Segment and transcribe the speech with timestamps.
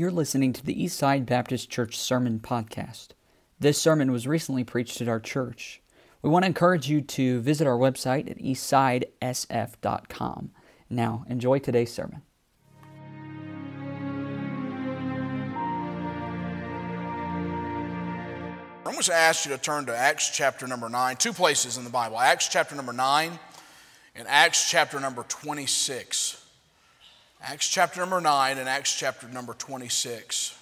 [0.00, 3.08] You're listening to the Eastside Baptist Church Sermon Podcast.
[3.58, 5.82] This sermon was recently preached at our church.
[6.22, 10.52] We want to encourage you to visit our website at eastsidesf.com.
[10.88, 12.22] Now, enjoy today's sermon.
[18.86, 21.84] I'm going to ask you to turn to Acts chapter number 9, two places in
[21.84, 23.38] the Bible Acts chapter number 9
[24.14, 26.42] and Acts chapter number 26.
[27.42, 30.54] Acts chapter number 9 and Acts chapter number 26.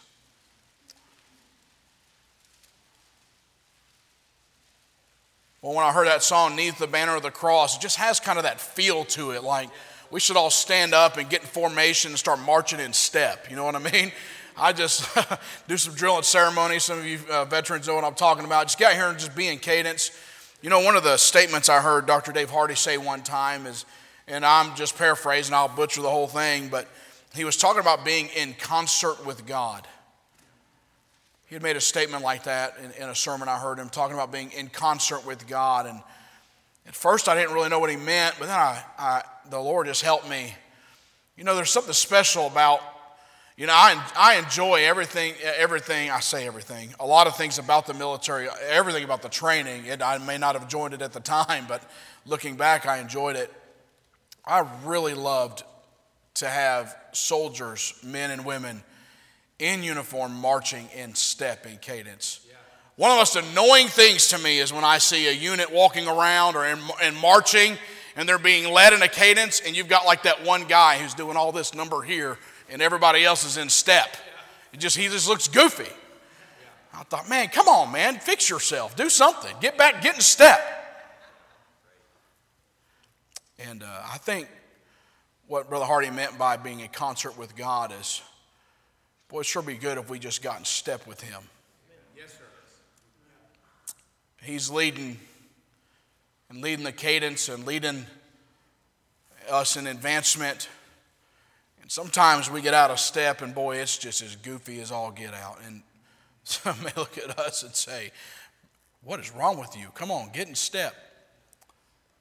[5.61, 8.21] Well, when I heard that song, Neath the Banner of the Cross, it just has
[8.21, 9.43] kind of that feel to it.
[9.43, 9.71] Like
[10.13, 13.51] we should all stand up and get in formation and start marching in step.
[13.51, 14.13] You know what I mean?
[14.57, 15.09] I just
[15.69, 16.79] do some drill and ceremony.
[16.79, 18.67] Some of you uh, veterans know what I'm talking about.
[18.67, 20.11] Just get here and just be in cadence.
[20.63, 22.33] You know, one of the statements I heard Dr.
[22.33, 23.85] Dave Hardy say one time is,
[24.29, 26.87] and I'm just paraphrasing, I'll butcher the whole thing, but
[27.35, 29.87] he was talking about being in concert with God.
[31.47, 34.15] He had made a statement like that in, in a sermon I heard him talking
[34.15, 35.87] about being in concert with God.
[35.87, 36.01] And
[36.87, 39.87] at first I didn't really know what he meant, but then I, I the Lord
[39.87, 40.55] just helped me.
[41.37, 42.83] You know, there's something special about
[43.57, 47.87] you know, I, I enjoy everything, everything, I say everything, a lot of things about
[47.87, 49.87] the military, everything about the training.
[49.87, 51.83] It, I may not have joined it at the time, but
[52.25, 53.53] looking back, I enjoyed it.
[54.49, 55.63] I really loved
[56.35, 58.83] to have soldiers, men and women,
[59.59, 62.41] in uniform marching in step in cadence.
[62.97, 66.09] One of the most annoying things to me is when I see a unit walking
[66.09, 67.77] around or in, in marching
[68.17, 71.15] and they're being led in a cadence, and you've got like that one guy who's
[71.15, 72.39] doing all this number here
[72.71, 74.17] and everybody else is in step.
[74.73, 75.93] It just, he just looks goofy.
[76.95, 80.78] I thought, man, come on, man, fix yourself, do something, get back, get in step.
[83.59, 84.49] And uh, I think
[85.47, 88.23] what Brother Hardy meant by being in concert with God is,
[89.29, 91.43] boy, it sure be good if we just got in step with Him.
[92.17, 92.45] Yes, sir.
[94.43, 95.19] He's leading
[96.51, 98.07] and leading the cadence and leading
[99.51, 100.69] us in advancement
[101.81, 105.11] And sometimes we get out of step, and boy, it's just as goofy as all
[105.11, 105.59] get out.
[105.65, 105.83] And
[106.45, 108.13] some may look at us and say,
[109.03, 109.89] What is wrong with you?
[109.95, 110.95] Come on, get in step.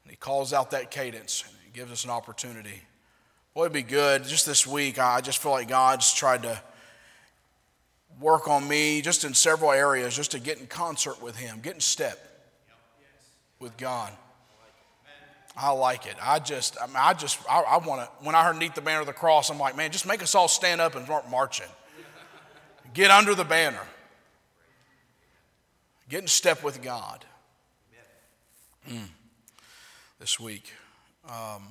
[0.07, 2.81] And he calls out that cadence and he gives us an opportunity.
[3.53, 4.23] Boy, it'd be good.
[4.23, 6.61] Just this week, I just feel like God's tried to
[8.21, 11.73] work on me just in several areas just to get in concert with Him, get
[11.73, 12.17] in step
[13.59, 14.13] with God.
[15.57, 16.15] I like it.
[16.21, 18.25] I just, I, mean, I just, I, I want to.
[18.25, 20.35] When I heard "Neath the Banner of the Cross," I'm like, man, just make us
[20.35, 21.67] all stand up and start marching.
[22.93, 23.81] Get under the banner.
[26.07, 27.25] Get in step with God.
[28.89, 29.09] Mm.
[30.19, 30.73] This week,
[31.29, 31.63] um,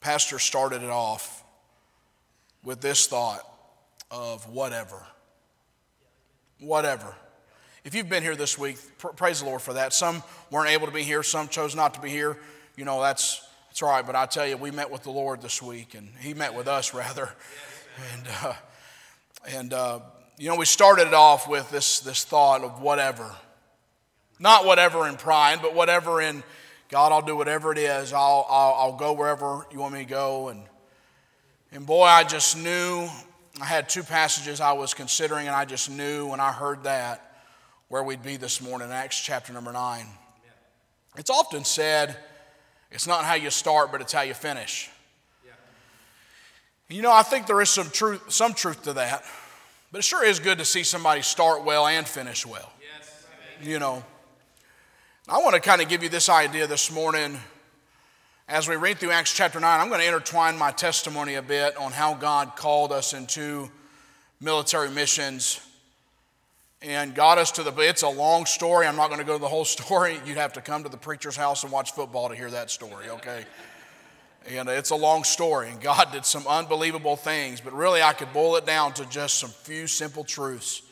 [0.00, 1.42] Pastor started it off
[2.62, 3.40] with this thought
[4.10, 5.06] of whatever.
[6.60, 7.14] Whatever.
[7.84, 9.92] If you've been here this week, pr- praise the Lord for that.
[9.92, 12.38] Some weren't able to be here, some chose not to be here
[12.76, 14.06] you know, that's, that's all right.
[14.06, 16.68] But I tell you, we met with the Lord this week, and He met with
[16.68, 17.30] us, rather.
[18.12, 18.54] And, uh,
[19.48, 20.00] and uh,
[20.38, 23.30] you know, we started it off with this, this thought of whatever.
[24.38, 26.42] Not whatever in pride, but whatever in
[26.92, 28.12] God, I'll do whatever it is.
[28.12, 30.48] I'll, I'll, I'll go wherever you want me to go.
[30.48, 30.62] And,
[31.72, 33.08] and boy, I just knew.
[33.58, 37.44] I had two passages I was considering, and I just knew when I heard that
[37.88, 40.04] where we'd be this morning, Acts chapter number 9.
[41.16, 42.14] It's often said,
[42.90, 44.90] it's not how you start, but it's how you finish.
[45.46, 45.52] Yeah.
[46.94, 49.24] You know, I think there is some truth, some truth to that.
[49.92, 52.70] But it sure is good to see somebody start well and finish well.
[52.98, 53.26] Yes.
[53.62, 54.04] You know,
[55.28, 57.38] I want to kind of give you this idea this morning.
[58.48, 61.76] As we read through Acts chapter 9, I'm going to intertwine my testimony a bit
[61.76, 63.70] on how God called us into
[64.40, 65.60] military missions.
[66.82, 68.84] And got us to the it's a long story.
[68.88, 70.18] I'm not going to go to the whole story.
[70.26, 73.08] You'd have to come to the preacher's house and watch football to hear that story
[73.08, 73.44] okay?
[74.48, 75.70] And it's a long story.
[75.70, 77.60] And god did some unbelievable things.
[77.60, 80.82] But really i could boil it down to just some few simple truths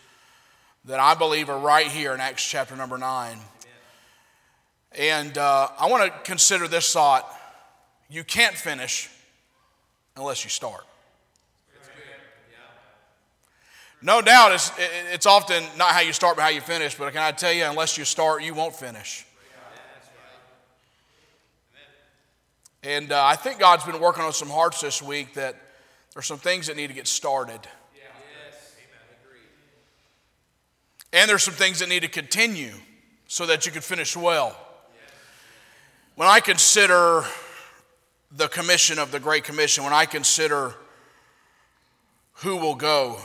[0.84, 3.40] that i believe are right here in acts chapter number 9
[4.96, 7.26] and uh, i want to consider this thought
[8.08, 9.08] you can't finish
[10.16, 10.84] unless you start
[14.02, 14.72] No doubt it's,
[15.12, 16.94] it's often not how you start, but how you finish.
[16.94, 19.26] But can I tell you, unless you start, you won't finish.
[22.82, 25.54] And uh, I think God's been working on some hearts this week that
[26.14, 27.60] there's some things that need to get started.
[31.12, 32.72] And there's some things that need to continue
[33.26, 34.56] so that you can finish well.
[36.20, 37.24] When I consider
[38.30, 40.74] the commission of the Great Commission, when I consider
[42.42, 43.16] who will go,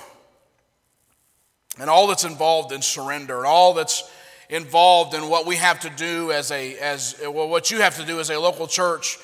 [1.78, 4.10] and all that's involved in surrender and all that's
[4.50, 8.06] involved in what we have to do as a as well, what you have to
[8.06, 9.18] do as a local church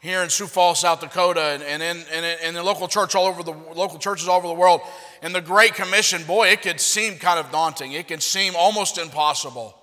[0.00, 3.26] here in Sioux Falls, South Dakota, and, and in, and in the local church all
[3.26, 4.80] over the local churches all over the world.
[5.22, 7.92] And the Great Commission, boy, it could seem kind of daunting.
[7.92, 9.78] It can seem almost impossible.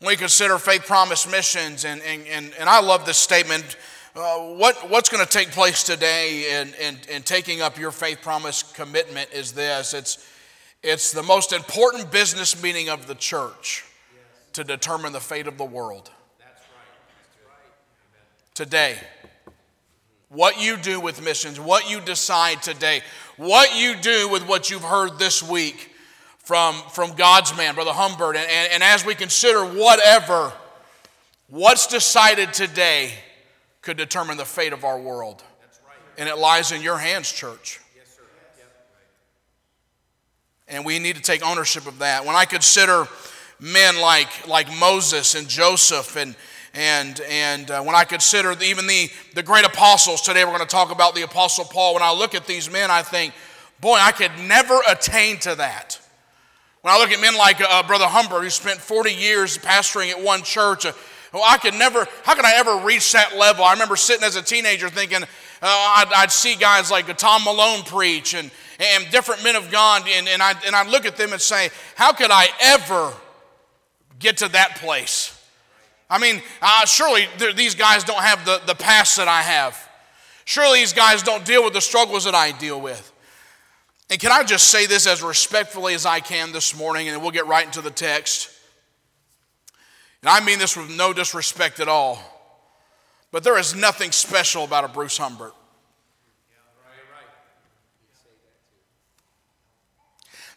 [0.00, 3.76] When we consider faith promise missions, and, and, and, and I love this statement.
[4.14, 8.22] Uh, what, what's going to take place today in, in, in taking up your faith
[8.22, 10.28] promise commitment is this it's,
[10.82, 13.84] it's the most important business meeting of the church
[14.52, 16.86] to determine the fate of the world That's right.
[17.34, 18.54] That's right.
[18.54, 18.98] today.
[20.30, 23.02] What you do with missions, what you decide today,
[23.36, 25.92] what you do with what you've heard this week
[26.48, 30.50] from, from God's man, Brother Humbert, and, and, and as we consider whatever,
[31.48, 33.12] what's decided today
[33.82, 35.42] could determine the fate of our world.
[36.16, 37.80] And it lies in your hands, church.
[37.94, 38.22] Yes, sir.
[40.68, 42.24] And we need to take ownership of that.
[42.24, 43.06] When I consider
[43.60, 46.34] men like, like Moses and Joseph and,
[46.72, 50.66] and, and uh, when I consider even the, the great apostles, today we're going to
[50.66, 51.92] talk about the apostle Paul.
[51.92, 53.34] When I look at these men, I think,
[53.82, 56.00] boy, I could never attain to that.
[56.82, 60.22] When I look at men like uh, Brother Humbert, who spent 40 years pastoring at
[60.22, 60.92] one church, uh,
[61.32, 63.64] well, I could never, how could I ever reach that level?
[63.64, 65.26] I remember sitting as a teenager thinking, uh,
[65.62, 70.28] I'd, I'd, see guys like Tom Malone preach and, and different men of God, and,
[70.28, 73.12] and, I, and I'd look at them and say, how could I ever
[74.18, 75.34] get to that place?
[76.08, 77.26] I mean, uh, surely
[77.56, 79.76] these guys don't have the, the past that I have.
[80.44, 83.12] Surely these guys don't deal with the struggles that I deal with.
[84.10, 87.30] And can I just say this as respectfully as I can this morning, and we'll
[87.30, 88.50] get right into the text.
[90.22, 92.18] And I mean this with no disrespect at all,
[93.30, 95.54] but there is nothing special about a Bruce Humbert.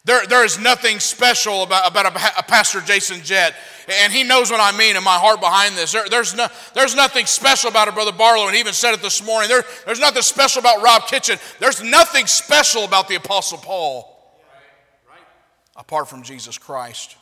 [0.04, 3.54] There, there is nothing special about, about a, a, Pastor Jason Jett,
[4.02, 5.92] and he knows what I mean in my heart behind this.
[5.92, 9.04] There, there's, no, there's nothing special about a Brother Barlow, and he even said it
[9.04, 9.48] this morning.
[9.48, 11.38] There, there's nothing special about Rob Kitchen.
[11.60, 14.12] There's nothing special about the Apostle Paul
[15.76, 17.18] apart from Jesus Christ.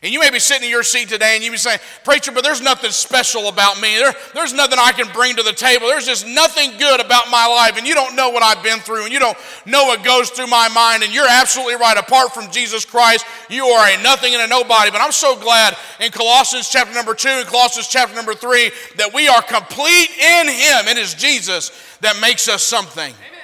[0.00, 2.44] And you may be sitting in your seat today and you be saying, Preacher, but
[2.44, 3.96] there's nothing special about me.
[3.96, 5.88] There, there's nothing I can bring to the table.
[5.88, 7.76] There's just nothing good about my life.
[7.76, 9.36] And you don't know what I've been through and you don't
[9.66, 11.02] know what goes through my mind.
[11.02, 11.96] And you're absolutely right.
[11.96, 14.92] Apart from Jesus Christ, you are a nothing and a nobody.
[14.92, 19.12] But I'm so glad in Colossians chapter number two and Colossians chapter number three that
[19.12, 20.86] we are complete in Him.
[20.86, 21.72] It is Jesus
[22.02, 23.12] that makes us something.
[23.12, 23.37] Amen.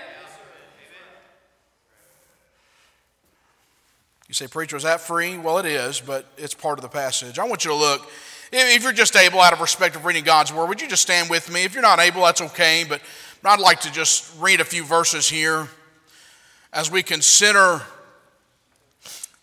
[4.35, 5.39] You say, Preacher, is that free?
[5.39, 7.39] Well, it is, but it's part of the passage.
[7.39, 8.11] I want you to look.
[8.51, 11.31] If you're just able, out of respect of reading God's Word, would you just stand
[11.31, 11.63] with me?
[11.63, 13.01] If you're not able, that's okay, but
[13.45, 15.69] I'd like to just read a few verses here
[16.73, 17.81] as we consider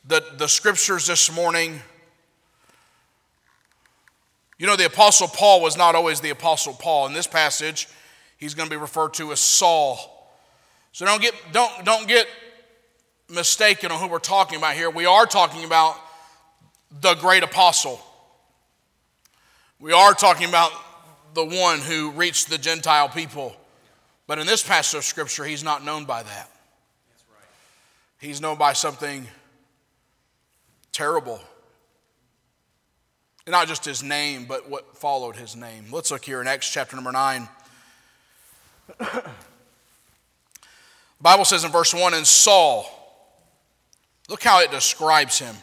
[0.06, 1.80] the, the scriptures this morning.
[4.60, 7.08] You know, the Apostle Paul was not always the Apostle Paul.
[7.08, 7.88] In this passage,
[8.38, 10.30] he's going to be referred to as Saul.
[10.92, 12.28] So don't get, don't, don't get
[13.32, 14.90] mistaken on who we're talking about here.
[14.90, 15.98] We are talking about
[17.00, 18.02] the great apostle.
[19.80, 20.72] We are talking about
[21.34, 23.56] the one who reached the Gentile people.
[24.28, 26.50] But in this passage of Scripture, he's not known by that.
[28.20, 29.26] He's known by something
[30.92, 31.42] terrible.
[33.48, 35.86] And not just his name, but what followed his name.
[35.92, 37.50] Let's look here in Acts chapter number 9.
[39.00, 39.24] the
[41.22, 43.01] Bible says in verse 1 And Saul,
[44.32, 45.54] Look how it describes him.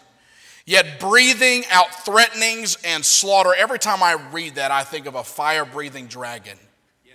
[0.67, 3.55] Yet breathing out threatenings and slaughter.
[3.57, 6.59] Every time I read that, I think of a fire breathing dragon.
[7.07, 7.15] Yeah.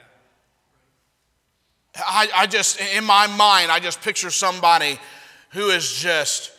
[1.95, 4.98] I, I just, in my mind, I just picture somebody
[5.51, 6.51] who is just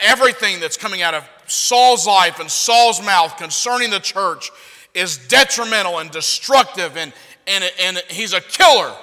[0.00, 4.50] everything that's coming out of Saul's life and Saul's mouth concerning the church
[4.94, 7.12] is detrimental and destructive, and,
[7.46, 8.94] and, and he's a killer.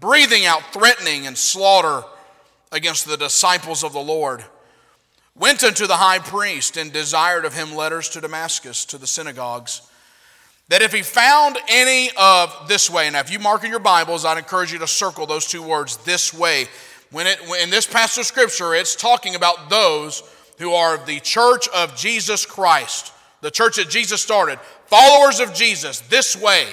[0.00, 2.02] Breathing out threatening and slaughter
[2.72, 4.44] against the disciples of the Lord,
[5.34, 9.82] went unto the high priest and desired of him letters to Damascus, to the synagogues,
[10.68, 14.24] that if he found any of this way, now if you mark in your Bibles,
[14.24, 16.66] I'd encourage you to circle those two words, this way.
[17.10, 20.22] When it, in this passage of Scripture, it's talking about those
[20.58, 26.00] who are the church of Jesus Christ, the church that Jesus started, followers of Jesus,
[26.02, 26.66] this way.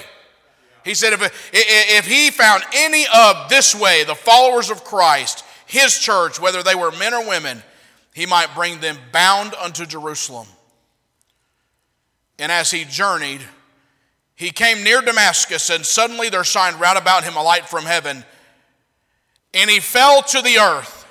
[0.84, 5.98] He said, if, if he found any of this way, the followers of Christ, his
[5.98, 7.62] church, whether they were men or women,
[8.14, 10.48] he might bring them bound unto Jerusalem.
[12.38, 13.42] And as he journeyed,
[14.34, 18.24] he came near Damascus, and suddenly there shined round about him a light from heaven.
[19.52, 21.06] And he fell to the earth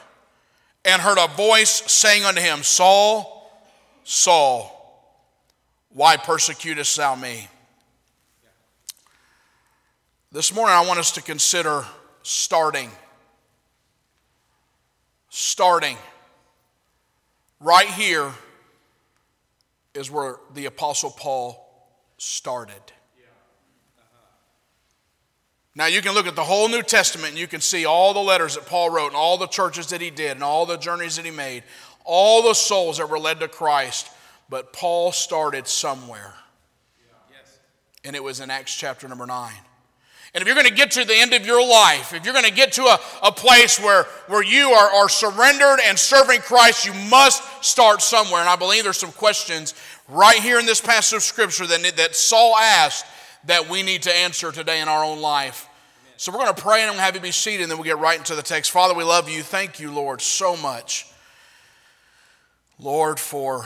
[0.84, 3.52] and heard a voice saying unto him, Saul,
[4.04, 4.74] Saul,
[5.90, 7.48] why persecutest thou me?
[10.32, 11.86] This morning I want us to consider
[12.24, 12.90] starting.
[15.40, 15.98] Starting.
[17.60, 18.34] Right here
[19.94, 21.64] is where the Apostle Paul
[22.18, 22.82] started.
[25.76, 28.20] Now, you can look at the whole New Testament and you can see all the
[28.20, 31.18] letters that Paul wrote and all the churches that he did and all the journeys
[31.18, 31.62] that he made,
[32.04, 34.10] all the souls that were led to Christ.
[34.50, 36.34] But Paul started somewhere.
[38.04, 39.54] And it was in Acts chapter number 9.
[40.34, 42.46] And if you're going to get to the end of your life, if you're going
[42.46, 46.86] to get to a, a place where, where you are, are surrendered and serving Christ,
[46.86, 48.42] you must start somewhere.
[48.42, 49.74] And I believe there's some questions
[50.08, 53.06] right here in this passage of Scripture that, that Saul asked
[53.46, 55.68] that we need to answer today in our own life.
[56.18, 57.78] So we're going to pray and I'm going to have you be seated and then
[57.78, 58.72] we'll get right into the text.
[58.72, 59.44] Father, we love you.
[59.44, 61.08] Thank you, Lord, so much.
[62.80, 63.66] Lord, for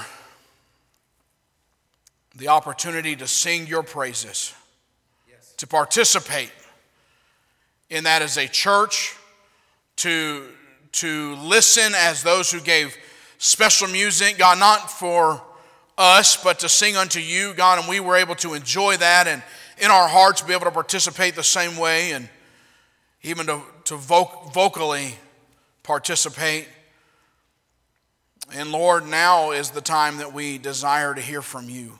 [2.35, 4.53] the opportunity to sing your praises.
[5.61, 6.51] To participate
[7.91, 9.15] in that as a church,
[9.95, 10.47] to,
[10.91, 12.97] to listen as those who gave
[13.37, 15.39] special music, God, not for
[15.99, 19.43] us, but to sing unto you, God, and we were able to enjoy that and
[19.77, 22.27] in our hearts be able to participate the same way and
[23.21, 25.15] even to, to voc- vocally
[25.83, 26.67] participate.
[28.51, 31.99] And Lord, now is the time that we desire to hear from you.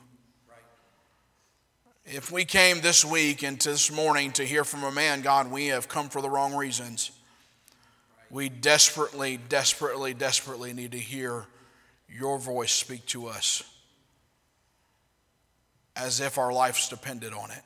[2.14, 5.68] If we came this week and this morning to hear from a man, God, we
[5.68, 7.10] have come for the wrong reasons.
[8.30, 11.46] We desperately, desperately, desperately need to hear
[12.10, 13.64] your voice speak to us
[15.96, 17.62] as if our lives depended on it.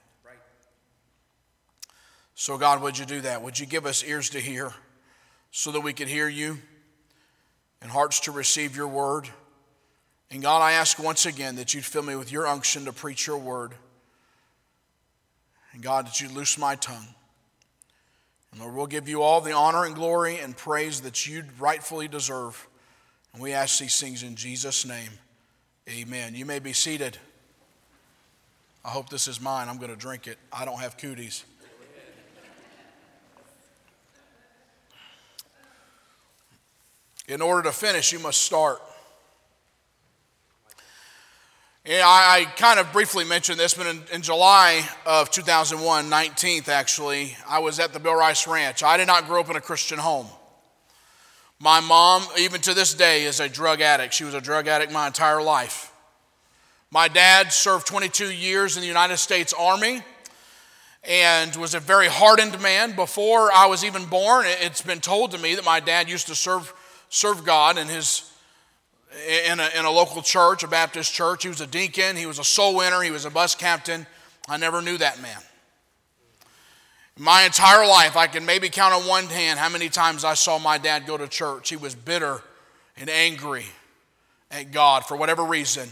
[2.35, 3.41] So, God, would you do that?
[3.41, 4.71] Would you give us ears to hear
[5.49, 6.59] so that we could hear you
[7.81, 9.27] and hearts to receive your word?
[10.29, 13.25] And God, I ask once again that you'd fill me with your unction to preach
[13.25, 13.73] your word.
[15.75, 17.05] And God, that you loose my tongue.
[18.53, 22.07] And Lord, we'll give you all the honor and glory and praise that you rightfully
[22.07, 22.65] deserve.
[23.33, 25.09] And we ask these things in Jesus' name.
[25.89, 26.33] Amen.
[26.33, 27.17] You may be seated.
[28.85, 29.67] I hope this is mine.
[29.67, 30.37] I'm going to drink it.
[30.53, 31.43] I don't have cooties.
[37.27, 38.81] In order to finish, you must start.
[41.87, 47.37] I, I, kind of briefly mentioned this, but in, in, July of 2001, 19th actually,
[47.47, 48.81] I was at the Bill Rice Ranch.
[48.81, 50.25] I did not grow up in a Christian home.
[51.59, 54.15] My mom, even to this day, is a drug addict.
[54.15, 55.91] She was a drug addict my entire life.
[56.89, 60.01] My dad served 22 years in the United States Army
[61.03, 62.95] and was a very hardened man.
[62.95, 66.35] Before I was even born, it's been told to me that my dad used to
[66.35, 66.73] serve
[67.09, 68.31] served God in his
[69.47, 71.43] in a, in a local church, a Baptist church.
[71.43, 74.05] He was a deacon, he was a soul winner, he was a bus captain.
[74.47, 75.37] I never knew that man.
[77.17, 80.59] My entire life, I can maybe count on one hand how many times I saw
[80.59, 81.69] my dad go to church.
[81.69, 82.41] He was bitter
[82.97, 83.65] and angry
[84.51, 85.87] at God for whatever reason.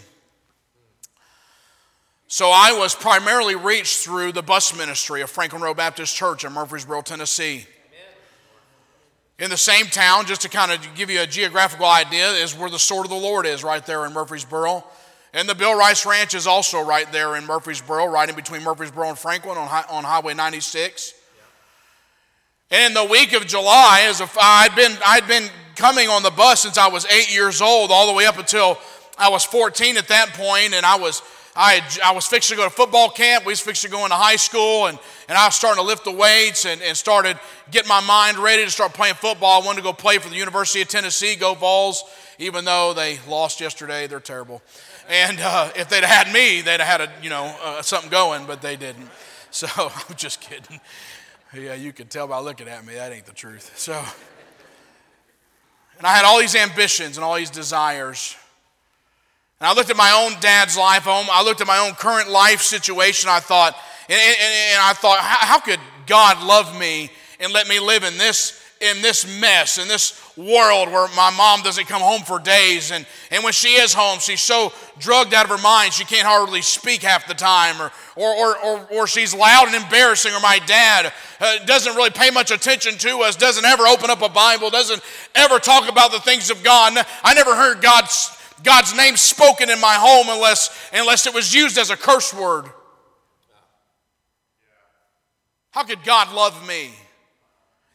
[2.27, 6.51] So I was primarily reached through the bus ministry of Franklin Road Baptist Church in
[6.51, 7.67] Murfreesboro, Tennessee.
[9.43, 12.69] In the same town, just to kind of give you a geographical idea, is where
[12.69, 14.85] the Sword of the Lord is, right there in Murfreesboro.
[15.33, 19.09] And the Bill Rice Ranch is also right there in Murfreesboro, right in between Murfreesboro
[19.09, 21.13] and Franklin on, on Highway 96.
[22.71, 26.31] And in the week of July, as if I'd been, I'd been coming on the
[26.31, 28.77] bus since I was eight years old, all the way up until
[29.17, 31.21] I was 14 at that point, and I was
[31.55, 33.45] I, had, I was fixing to go to football camp.
[33.45, 34.97] We was fixing to go into high school, and,
[35.29, 37.37] and I was starting to lift the weights and, and started
[37.69, 39.61] getting my mind ready to start playing football.
[39.61, 42.03] I wanted to go play for the University of Tennessee, go Vols,
[42.39, 44.07] even though they lost yesterday.
[44.07, 44.63] They're terrible.
[45.07, 48.45] And uh, if they'd had me, they'd have had a, you know, uh, something going,
[48.45, 49.09] but they didn't.
[49.53, 50.81] So I'm just kidding.
[51.55, 53.77] Yeah, you can tell by looking at me, that ain't the truth.
[53.77, 53.93] So,
[55.99, 58.35] and I had all these ambitions and all these desires.
[59.63, 61.25] And I looked at my own dad's life home.
[61.31, 63.29] I looked at my own current life situation.
[63.29, 63.73] I thought,
[64.09, 68.03] and, and, and I thought, how, how could God love me and let me live
[68.03, 72.37] in this in this mess, in this world where my mom doesn't come home for
[72.37, 72.91] days.
[72.91, 76.27] And, and when she is home, she's so drugged out of her mind, she can't
[76.27, 77.79] hardly speak half the time.
[77.79, 80.33] Or, or, or, or, or she's loud and embarrassing.
[80.33, 84.21] Or my dad uh, doesn't really pay much attention to us, doesn't ever open up
[84.21, 85.01] a Bible, doesn't
[85.33, 86.97] ever talk about the things of God.
[87.23, 91.77] I never heard God's God's name spoken in my home unless, unless it was used
[91.77, 92.65] as a curse word.
[95.71, 96.91] How could God love me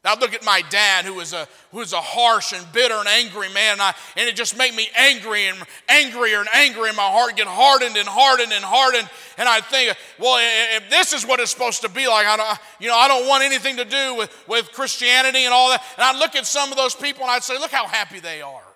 [0.09, 3.09] I look at my dad, who was a who was a harsh and bitter and
[3.09, 5.59] angry man, and, I, and it just made me angry and
[5.89, 9.09] angrier and angrier, and my heart get hardened and hardened and hardened.
[9.37, 10.39] And I think, well,
[10.77, 13.29] if this is what it's supposed to be like, I don't, you know, I don't
[13.29, 15.85] want anything to do with, with Christianity and all that.
[15.97, 18.41] And I look at some of those people and I'd say, look how happy they
[18.41, 18.68] are.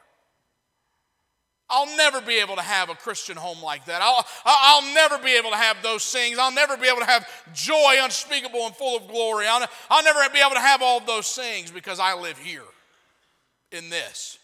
[1.72, 4.02] I'll never be able to have a Christian home like that.
[4.02, 6.38] I'll, I'll never be able to have those things.
[6.38, 9.46] I'll never be able to have joy unspeakable and full of glory.
[9.48, 12.62] I'll, I'll never be able to have all those things because I live here
[13.72, 14.38] in this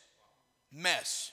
[0.73, 1.33] mess.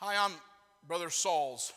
[0.00, 0.32] Hi, I'm
[0.86, 1.72] Brother Sauls.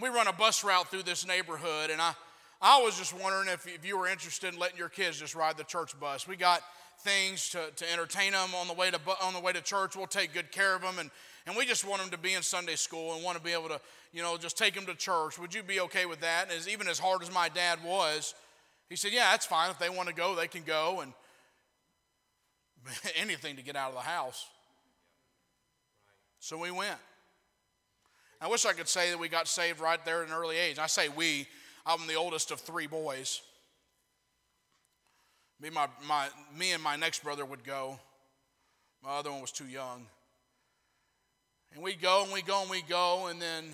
[0.00, 2.14] We run a bus route through this neighborhood, and I,
[2.62, 5.58] I was just wondering if, if you were interested in letting your kids just ride
[5.58, 6.26] the church bus.
[6.26, 6.62] We got
[7.00, 9.96] things to, to entertain them on the way to on the way to church.
[9.96, 11.10] We'll take good care of them, and
[11.46, 13.68] and we just want them to be in Sunday school and want to be able
[13.68, 13.80] to
[14.12, 15.38] you know just take them to church.
[15.38, 16.44] Would you be okay with that?
[16.44, 18.34] And as, even as hard as my dad was,
[18.88, 19.70] he said, "Yeah, that's fine.
[19.70, 21.12] If they want to go, they can go." And
[23.16, 24.46] anything to get out of the house.
[26.38, 26.98] So we went.
[28.42, 30.80] I wish I could say that we got saved right there at an early age.
[30.80, 31.46] I say we,
[31.86, 33.40] I'm the oldest of three boys.
[35.60, 36.26] Me, my, my,
[36.58, 38.00] me and my next brother would go.
[39.00, 40.06] My other one was too young.
[41.72, 43.28] And we go and we go and we go.
[43.28, 43.66] And then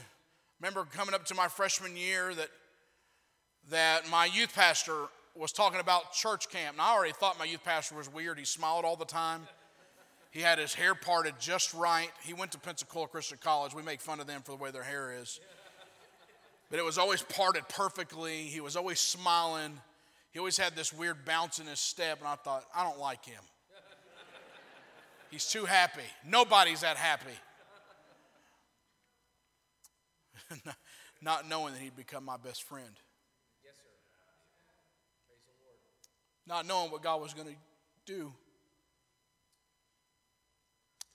[0.61, 2.51] remember coming up to my freshman year that,
[3.71, 6.75] that my youth pastor was talking about church camp.
[6.75, 8.39] And I already thought my youth pastor was weird.
[8.39, 9.49] He smiled all the time.
[10.31, 12.11] He had his hair parted just right.
[12.23, 13.75] He went to Pensacola Christian College.
[13.75, 15.41] We make fun of them for the way their hair is.
[16.71, 18.43] But it was always parted perfectly.
[18.43, 19.81] He was always smiling.
[20.33, 23.25] He always had this weird bounce in his step, and I thought, I don't like
[23.25, 23.41] him.
[25.31, 26.03] He's too happy.
[26.27, 27.37] Nobody's that happy.
[31.23, 32.95] Not knowing that he'd become my best friend.
[33.65, 33.83] Yes, sir.
[35.27, 35.77] Praise the Lord.
[36.47, 37.55] Not knowing what God was going to
[38.07, 38.33] do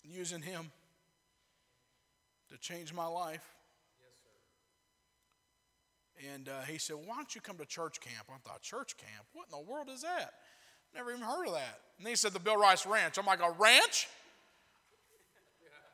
[0.04, 0.72] using him
[2.52, 3.44] to change my life.
[6.34, 8.28] And uh, he said, Why don't you come to church camp?
[8.30, 9.26] I thought, Church camp?
[9.34, 10.34] What in the world is that?
[10.96, 11.80] Never even heard of that.
[11.98, 13.18] And he said, The Bill Rice Ranch.
[13.18, 14.08] I'm like, A ranch?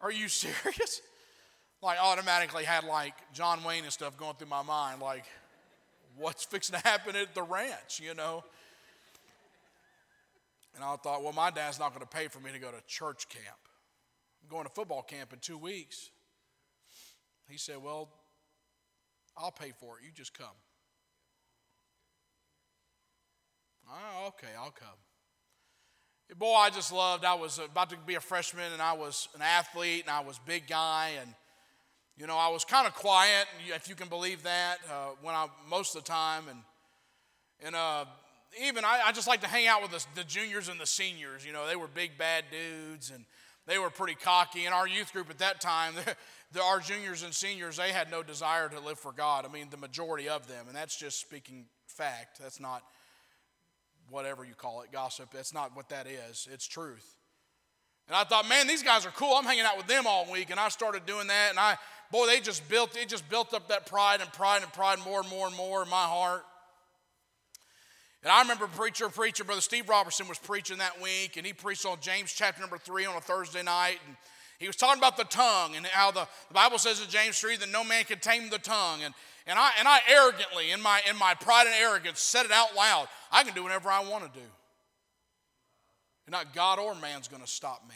[0.02, 1.02] Are you serious?
[1.82, 5.02] Like, automatically had like John Wayne and stuff going through my mind.
[5.02, 5.24] Like,
[6.18, 8.44] what's fixing to happen at the ranch, you know?
[10.76, 12.82] And I thought, well, my dad's not going to pay for me to go to
[12.86, 13.69] church camp
[14.48, 16.12] going to football camp in two weeks.
[17.48, 18.10] He said, Well,
[19.38, 20.06] I'll pay for it.
[20.06, 20.48] You just come.
[23.92, 24.88] Oh, okay, I'll come.
[26.38, 27.26] Boy, I just loved.
[27.26, 30.40] I was about to be a freshman, and I was an athlete, and I was
[30.46, 31.34] big guy, and
[32.18, 35.48] you know, I was kind of quiet, if you can believe that, uh, when I
[35.70, 36.60] most of the time, and
[37.66, 38.06] and uh,
[38.62, 41.46] even I, I, just like to hang out with the, the juniors and the seniors.
[41.46, 43.26] You know, they were big bad dudes, and
[43.70, 44.66] they were pretty cocky.
[44.66, 45.94] In our youth group at that time,
[46.52, 49.46] the, our juniors and seniors, they had no desire to live for God.
[49.46, 52.40] I mean, the majority of them, and that's just speaking fact.
[52.42, 52.84] That's not
[54.10, 55.30] whatever you call it, gossip.
[55.32, 56.48] That's not what that is.
[56.52, 57.16] It's truth.
[58.08, 59.36] And I thought, man, these guys are cool.
[59.36, 61.78] I'm hanging out with them all week, and I started doing that, and I,
[62.12, 65.20] boy, they just built, it just built up that pride and pride and pride more
[65.20, 66.44] and more and more in my heart.
[68.24, 71.86] And I remember preacher, preacher, Brother Steve Robertson was preaching that week, and he preached
[71.86, 73.98] on James chapter number three on a Thursday night.
[74.06, 74.16] And
[74.60, 77.56] he was talking about the tongue and how the, the Bible says in James 3
[77.58, 79.02] that no man can tame the tongue.
[79.04, 79.14] And,
[79.48, 82.76] and, I, and I arrogantly, in my, in my pride and arrogance, said it out
[82.76, 84.46] loud I can do whatever I want to do.
[86.28, 87.96] And not God or man's going to stop me.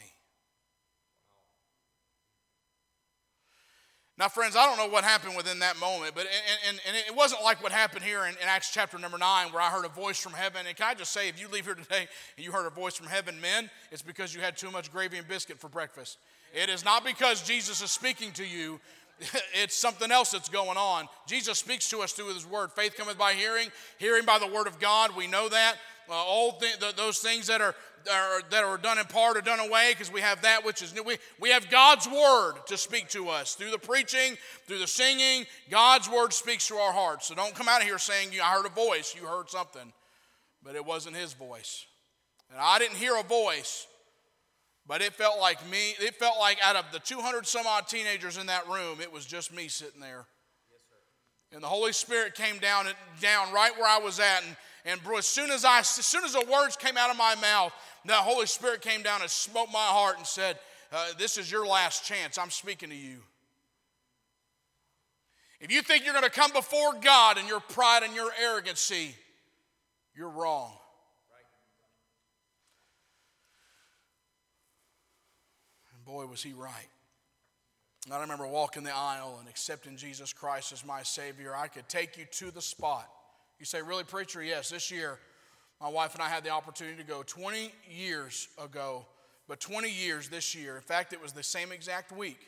[4.24, 6.26] Now, friends, I don't know what happened within that moment, but
[6.66, 9.60] and, and, it wasn't like what happened here in, in, Acts chapter number nine, where
[9.60, 10.66] I heard a voice from heaven.
[10.66, 12.08] And can I just say, if you leave here today
[12.38, 15.18] and you heard a voice from heaven, men, it's because you had too much gravy
[15.18, 16.16] and biscuit for breakfast.
[16.54, 18.80] It is not because Jesus is speaking to you.
[19.54, 21.06] It's something else that's going on.
[21.26, 22.72] Jesus speaks to us through His Word.
[22.72, 25.16] Faith cometh by hearing, hearing by the Word of God.
[25.16, 25.76] We know that.
[26.08, 27.74] Uh, all th- th- those things that are
[28.10, 30.94] are, that are done in part are done away because we have that which is
[30.94, 31.02] new.
[31.02, 35.46] We, we have God's word to speak to us through the preaching, through the singing.
[35.70, 37.26] God's word speaks to our hearts.
[37.26, 39.14] So don't come out of here saying, I heard a voice.
[39.18, 39.92] You heard something,
[40.62, 41.86] but it wasn't his voice.
[42.50, 43.86] And I didn't hear a voice,
[44.86, 45.94] but it felt like me.
[46.00, 49.24] It felt like out of the 200 some odd teenagers in that room, it was
[49.24, 50.26] just me sitting there.
[51.52, 52.86] and the Holy Spirit came down,
[53.20, 54.42] down right where I was at.
[54.46, 57.16] And, and bro, as soon as I, as soon as the words came out of
[57.16, 57.72] my mouth,
[58.04, 60.58] the Holy Spirit came down and smote my heart and said,
[60.92, 62.36] uh, This is your last chance.
[62.36, 63.18] I'm speaking to you.
[65.60, 69.14] If you think you're going to come before God in your pride and your arrogancy,
[70.14, 70.72] you're wrong.
[76.04, 76.88] And boy, was he right.
[78.12, 81.54] I remember walking the aisle and accepting Jesus Christ as my Savior.
[81.56, 83.08] I could take you to the spot.
[83.58, 84.42] You say, Really, preacher?
[84.42, 85.18] Yes, this year,
[85.80, 89.06] my wife and I had the opportunity to go 20 years ago,
[89.48, 90.76] but 20 years this year.
[90.76, 92.40] In fact, it was the same exact week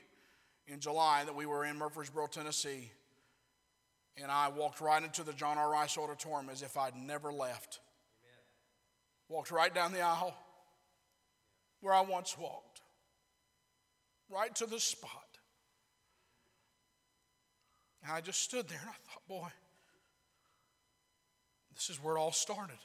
[0.68, 2.90] in July that we were in Murfreesboro, Tennessee.
[4.20, 5.70] And I walked right into the John R.
[5.70, 7.80] Rice Auditorium as if I'd never left.
[8.22, 8.44] Amen.
[9.28, 10.34] Walked right down the aisle
[11.80, 12.80] where I once walked,
[14.30, 15.10] right to the spot.
[18.02, 19.48] And I just stood there and I thought, boy,
[21.74, 22.78] this is where it all started.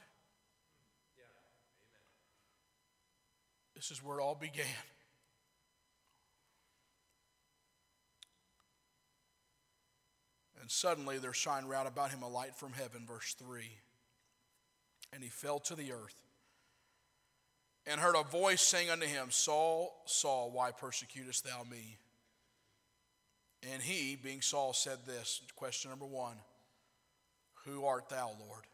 [3.74, 4.66] This is where it all began.
[10.60, 13.64] And suddenly there shined round about him a light from heaven, verse 3.
[15.12, 16.21] And he fell to the earth
[17.86, 21.98] and heard a voice saying unto him, Saul, Saul, why persecutest thou me?
[23.72, 26.36] And he, being Saul, said this question number one
[27.64, 28.64] Who art thou, Lord?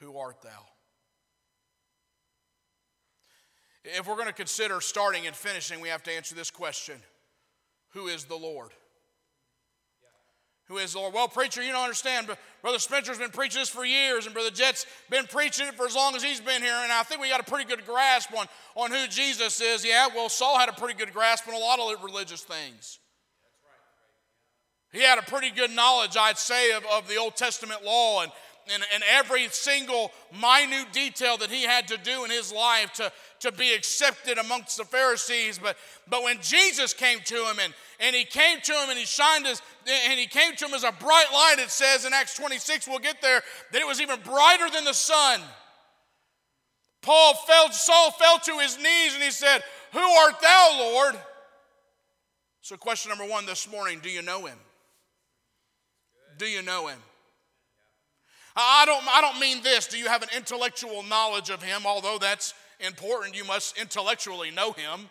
[0.00, 0.66] Who art thou?
[3.84, 6.96] If we're going to consider starting and finishing, we have to answer this question
[7.90, 8.72] Who is the Lord?
[10.68, 11.14] Who is the Lord.
[11.14, 14.50] Well, preacher, you don't understand, but Brother Spencer's been preaching this for years, and Brother
[14.50, 17.30] Jett's been preaching it for as long as he's been here, and I think we
[17.30, 19.82] got a pretty good grasp on, on who Jesus is.
[19.82, 22.98] Yeah, well, Saul had a pretty good grasp on a lot of religious things.
[24.92, 28.32] He had a pretty good knowledge, I'd say, of, of the Old Testament law and,
[28.72, 33.12] and, and every single minute detail that he had to do in his life to,
[33.40, 35.58] to be accepted amongst the Pharisees.
[35.58, 35.76] But,
[36.08, 39.46] but when Jesus came to him and, and he came to him and he shined
[39.46, 42.88] his, and he came to him as a bright light, it says in Acts 26,
[42.88, 45.40] we'll get there, that it was even brighter than the sun.
[47.02, 51.14] Paul fell, Saul fell to his knees and he said, Who art thou, Lord?
[52.60, 54.58] So, question number one this morning do you know him?
[56.38, 56.98] Do you know him?
[58.60, 59.86] I don't, I don't mean this.
[59.86, 61.82] Do you have an intellectual knowledge of him?
[61.86, 65.08] Although that's important, you must intellectually know him,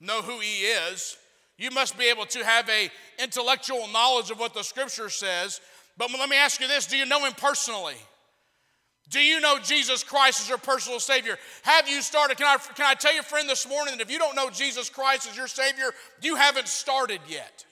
[0.00, 1.18] know who he is.
[1.58, 2.90] You must be able to have a
[3.22, 5.60] intellectual knowledge of what the scripture says.
[5.98, 7.96] But let me ask you this, do you know him personally?
[9.10, 11.36] Do you know Jesus Christ as your personal Savior?
[11.62, 12.36] Have you started?
[12.36, 14.88] Can I, can I tell you, friend, this morning that if you don't know Jesus
[14.88, 17.64] Christ as your Savior, you haven't started yet.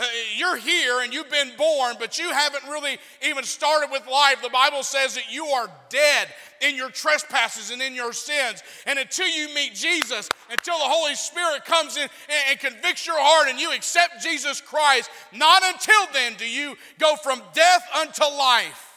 [0.00, 4.40] Uh, you're here and you've been born, but you haven't really even started with life.
[4.42, 6.28] The Bible says that you are dead
[6.62, 8.62] in your trespasses and in your sins.
[8.86, 12.08] And until you meet Jesus, until the Holy Spirit comes in
[12.48, 17.16] and, convicts your heart and you accept Jesus Christ, not until then do you go
[17.16, 18.89] from death unto life.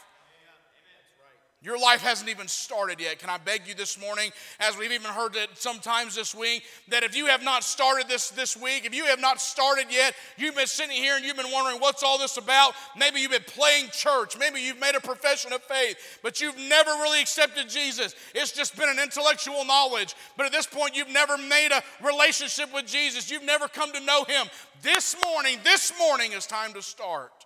[1.63, 3.19] Your life hasn't even started yet.
[3.19, 7.03] Can I beg you this morning, as we've even heard it sometimes this week, that
[7.03, 10.55] if you have not started this this week, if you have not started yet, you've
[10.55, 12.73] been sitting here and you've been wondering what's all this about.
[12.97, 14.37] Maybe you've been playing church.
[14.37, 18.13] Maybe you've made a profession of faith, but you've never really accepted Jesus.
[18.35, 20.15] It's just been an intellectual knowledge.
[20.35, 23.31] But at this point, you've never made a relationship with Jesus.
[23.31, 24.47] You've never come to know Him.
[24.81, 27.42] This morning, this morning is time to start.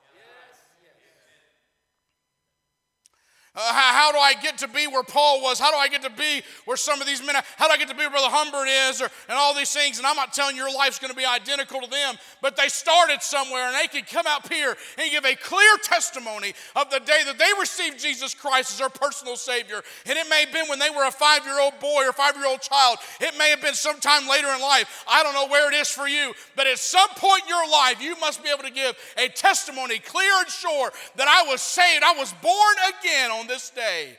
[3.58, 5.60] Uh, how, how, do I get to be where Paul was?
[5.60, 7.44] How do I get to be where some of these men, are?
[7.58, 9.98] how do I get to be where Brother Humbert is, or, and all these things?
[9.98, 12.68] And I'm not telling you your life's going to be identical to them, but they
[12.68, 17.00] started somewhere and they can come up here and give a clear testimony of the
[17.00, 19.82] day that they received Jesus Christ as their personal Savior.
[20.06, 22.36] And it may have been when they were a five year old boy or five
[22.38, 25.04] year old child, it may have been sometime later in life.
[25.10, 28.04] I don't know where it is for you, but at some point in your life,
[28.04, 32.04] you must be able to give a testimony clear and sure that I was saved,
[32.04, 34.18] I was born again on this day.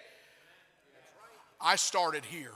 [1.61, 2.53] I started here.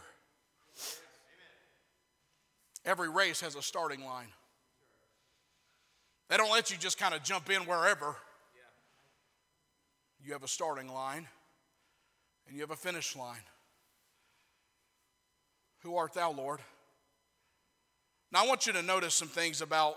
[2.84, 4.28] Every race has a starting line.
[6.28, 8.16] They don't let you just kind of jump in wherever.
[10.24, 11.26] You have a starting line
[12.46, 13.42] and you have a finish line.
[15.82, 16.60] Who art thou, Lord?
[18.32, 19.96] Now I want you to notice some things about,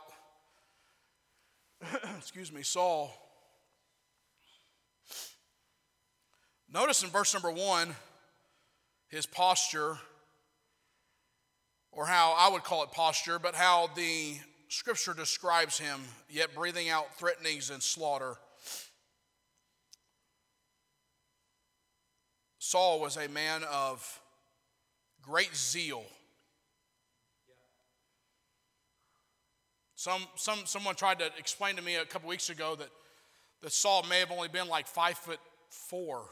[2.18, 3.14] excuse me, Saul.
[6.76, 7.96] Notice in verse number one,
[9.08, 9.98] his posture,
[11.94, 14.34] or how I would call it posture, but how the
[14.68, 18.36] scripture describes him, yet breathing out threatenings and slaughter.
[22.60, 24.20] Saul was a man of
[25.22, 26.04] great zeal.
[29.96, 32.90] Some, some, someone tried to explain to me a couple weeks ago that,
[33.62, 36.26] that Saul may have only been like five foot four.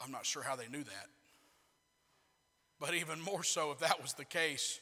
[0.00, 1.06] I'm not sure how they knew that.
[2.78, 4.80] But even more so, if that was the case,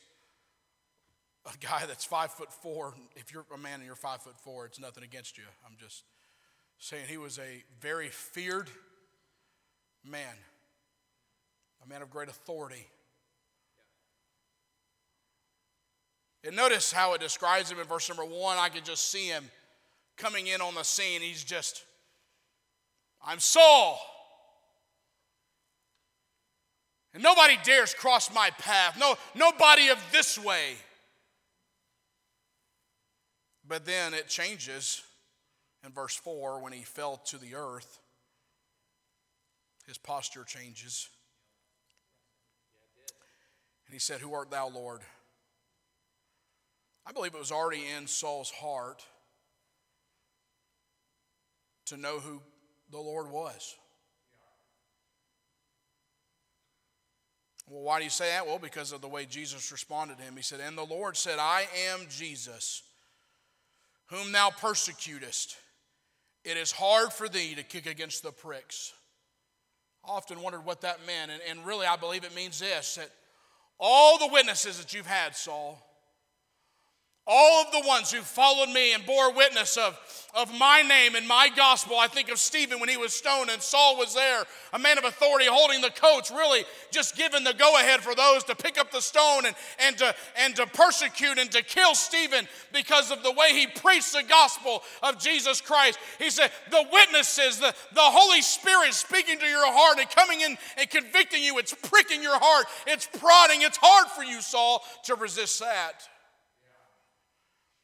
[1.47, 4.67] a guy that's five foot four, if you're a man and you're five foot four,
[4.67, 5.45] it's nothing against you.
[5.65, 6.03] I'm just
[6.79, 8.69] saying he was a very feared
[10.05, 10.35] man,
[11.85, 12.87] a man of great authority.
[16.43, 18.59] And notice how it describes him in verse number one.
[18.59, 19.45] I can just see him
[20.17, 21.21] coming in on the scene.
[21.23, 21.85] He's just,
[23.25, 23.99] I'm Saul.
[27.15, 28.99] And nobody dares cross my path.
[28.99, 30.75] No, nobody of this way.
[33.67, 35.03] But then it changes
[35.85, 38.01] in verse 4 when he fell to the earth.
[39.87, 41.09] His posture changes.
[43.87, 45.01] And he said, Who art thou, Lord?
[47.07, 49.05] I believe it was already in Saul's heart
[51.87, 52.41] to know who
[52.91, 53.77] the Lord was.
[57.69, 58.47] Well, why do you say that?
[58.47, 60.37] Well, because of the way Jesus responded to him.
[60.37, 62.83] He said, And the Lord said, I am Jesus,
[64.07, 65.57] whom thou persecutest.
[66.45, 68.93] It is hard for thee to kick against the pricks.
[70.07, 73.11] I often wondered what that meant, and, and really I believe it means this that
[73.81, 75.83] all the witnesses that you've had, Saul,
[77.27, 79.99] all of the ones who followed me and bore witness of,
[80.35, 81.97] of my name and my gospel.
[81.99, 84.43] I think of Stephen when he was stoned and Saul was there,
[84.75, 88.45] a man of authority holding the coats, really just giving the go ahead for those
[88.45, 92.47] to pick up the stone and, and, to, and to persecute and to kill Stephen
[92.75, 95.99] because of the way he preached the gospel of Jesus Christ.
[96.19, 100.59] He said, The witnesses, the, the Holy Spirit speaking to your heart and coming in
[100.77, 103.63] and convicting you, it's pricking your heart, it's prodding.
[103.63, 106.07] It's hard for you, Saul, to resist that.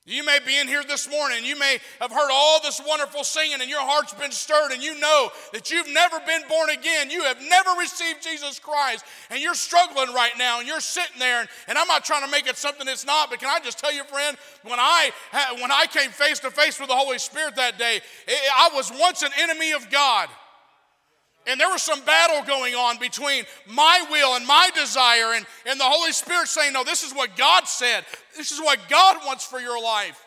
[0.07, 3.61] You may be in here this morning, you may have heard all this wonderful singing,
[3.61, 7.11] and your heart's been stirred, and you know that you've never been born again.
[7.11, 11.41] You have never received Jesus Christ, and you're struggling right now, and you're sitting there,
[11.41, 13.79] and, and I'm not trying to make it something it's not, but can I just
[13.79, 15.11] tell you, friend, when I,
[15.61, 18.91] when I came face to face with the Holy Spirit that day, it, I was
[18.99, 20.31] once an enemy of God.
[21.51, 25.81] And there was some battle going on between my will and my desire, and, and
[25.81, 28.05] the Holy Spirit saying, No, this is what God said.
[28.37, 30.25] This is what God wants for your life.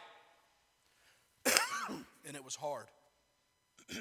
[2.26, 2.88] and it was hard.
[3.90, 3.98] he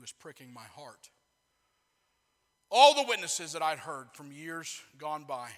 [0.00, 1.08] was pricking my heart.
[2.70, 5.48] All the witnesses that I'd heard from years gone by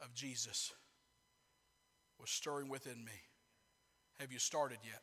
[0.00, 0.72] of Jesus
[2.20, 3.12] was stirring within me.
[4.20, 5.02] Have you started yet?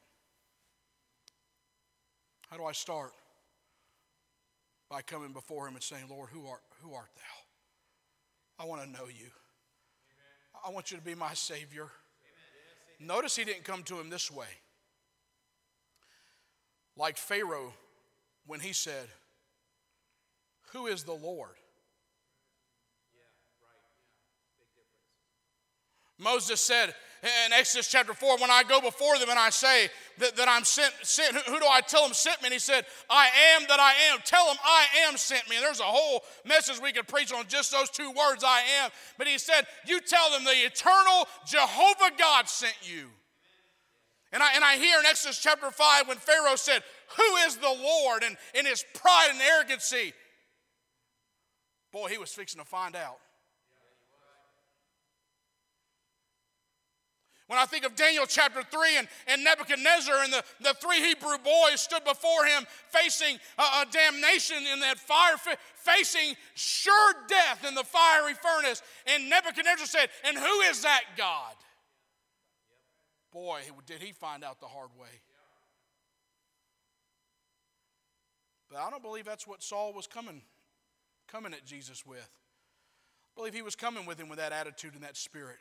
[2.49, 3.11] How do I start?
[4.89, 8.63] By coming before him and saying, Lord, who art, who art thou?
[8.63, 9.29] I want to know you.
[9.29, 10.65] Amen.
[10.65, 11.83] I want you to be my Savior.
[11.83, 13.07] Amen.
[13.07, 14.47] Notice he didn't come to him this way.
[16.97, 17.73] Like Pharaoh
[18.47, 19.07] when he said,
[20.73, 21.51] Who is the Lord?
[26.17, 30.37] Moses said, in Exodus chapter 4, when I go before them and I say that,
[30.37, 32.47] that I'm sent, sent who, who, do I tell them sent me?
[32.47, 34.19] And he said, I am that I am.
[34.23, 35.57] Tell them I am sent me.
[35.57, 38.91] And there's a whole message we could preach on just those two words, I am.
[39.17, 43.07] But he said, You tell them the eternal Jehovah God sent you.
[44.31, 46.83] And I, and I hear in Exodus chapter 5 when Pharaoh said,
[47.17, 48.23] Who is the Lord?
[48.23, 50.13] And in his pride and arrogancy,
[51.91, 53.17] boy, he was fixing to find out.
[57.49, 61.39] When I think of Daniel chapter 3 and, and Nebuchadnezzar and the, the three Hebrew
[61.43, 65.33] boys stood before him facing a, a damnation in that fire,
[65.73, 68.83] facing sure death in the fiery furnace.
[69.07, 71.55] And Nebuchadnezzar said, And who is that God?
[73.33, 75.09] Boy, did he find out the hard way.
[78.69, 80.43] But I don't believe that's what Saul was coming,
[81.27, 82.19] coming at Jesus with.
[82.19, 85.57] I believe he was coming with him with that attitude and that spirit.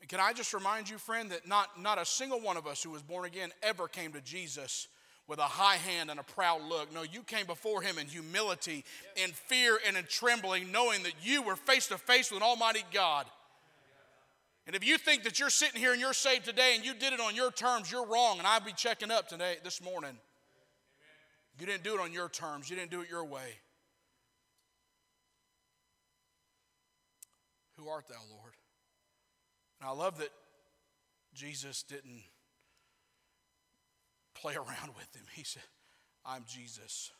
[0.00, 2.82] And can I just remind you, friend, that not, not a single one of us
[2.82, 4.88] who was born again ever came to Jesus
[5.26, 6.92] with a high hand and a proud look.
[6.92, 8.84] No, you came before him in humility,
[9.16, 12.84] in fear, and in trembling, knowing that you were face to face with an Almighty
[12.92, 13.26] God.
[14.66, 17.12] And if you think that you're sitting here and you're saved today and you did
[17.12, 18.38] it on your terms, you're wrong.
[18.38, 20.16] And I'll be checking up today, this morning.
[21.58, 23.58] You didn't do it on your terms, you didn't do it your way.
[27.78, 28.43] Who art thou, Lord?
[29.84, 30.30] And I love that
[31.34, 32.22] Jesus didn't
[34.34, 35.24] play around with him.
[35.34, 35.62] He said,
[36.24, 37.10] I'm Jesus.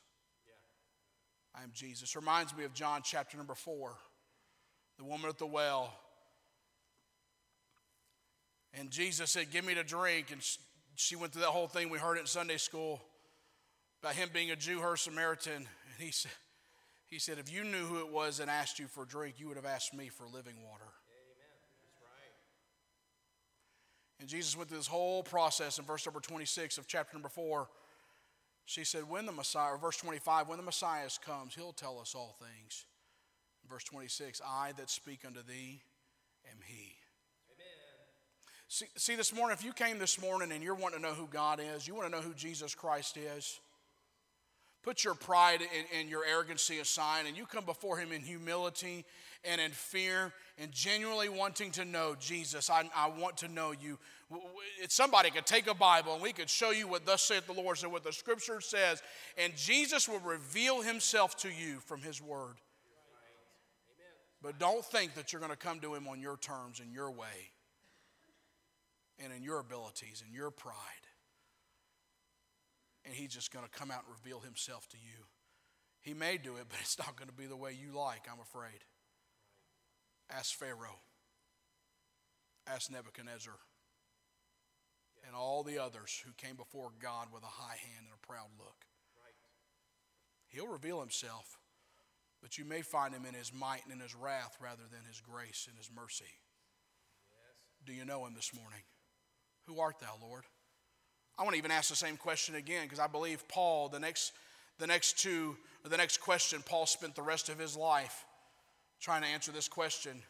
[1.54, 2.16] I am Jesus.
[2.16, 3.92] Reminds me of John chapter number four,
[4.96, 5.92] the woman at the well.
[8.72, 10.30] And Jesus said, Give me to drink.
[10.32, 10.40] And
[10.94, 11.90] she went through that whole thing.
[11.90, 13.02] We heard it in Sunday school
[14.02, 15.52] about him being a Jew, her Samaritan.
[15.52, 15.66] And
[15.98, 16.32] he said,
[17.08, 19.48] he said, If you knew who it was and asked you for a drink, you
[19.48, 20.90] would have asked me for living water.
[21.10, 21.54] Amen.
[21.82, 22.34] That's right.
[24.24, 27.68] And Jesus went through this whole process in verse number 26 of chapter number 4.
[28.64, 32.34] She said, When the Messiah, verse 25, when the Messiah comes, he'll tell us all
[32.40, 32.86] things.
[33.68, 35.82] Verse 26, I that speak unto thee
[36.50, 36.94] am he.
[38.68, 41.28] See, see, this morning, if you came this morning and you're wanting to know who
[41.30, 43.60] God is, you want to know who Jesus Christ is,
[44.84, 45.60] Put your pride
[45.98, 49.06] and, your arrogancy aside, and you come before Him in humility
[49.42, 52.68] and in fear and genuinely wanting to know Jesus.
[52.68, 53.98] I, I want to know you.
[54.82, 57.54] If somebody could take a Bible and we could show you what thus saith the
[57.54, 59.02] Lord, so what the Scripture says,
[59.38, 62.56] and Jesus will reveal Himself to you from His Word.
[64.42, 67.10] But don't think that you're going to come to Him on your terms and your
[67.10, 67.52] way
[69.22, 70.74] and in your abilities and your pride
[73.04, 75.24] and he's just going to come out and reveal himself to you.
[76.00, 78.40] He may do it, but it's not going to be the way you like, I'm
[78.40, 78.84] afraid.
[80.30, 81.00] Ask Pharaoh,
[82.66, 83.54] ask Nebuchadnezzar,
[85.26, 88.48] and all the others who came before God with a high hand and a proud
[88.58, 88.86] look.
[90.48, 91.58] He'll reveal himself,
[92.40, 95.20] but you may find him in his might and in his wrath rather than his
[95.20, 96.30] grace and his mercy.
[97.84, 98.80] Do you know him this morning?
[99.66, 100.44] Who art thou, Lord?
[101.38, 104.32] I want to even ask the same question again because I believe Paul, the next,
[104.78, 108.24] the next two, the next question, Paul spent the rest of his life
[109.00, 110.22] trying to answer this question.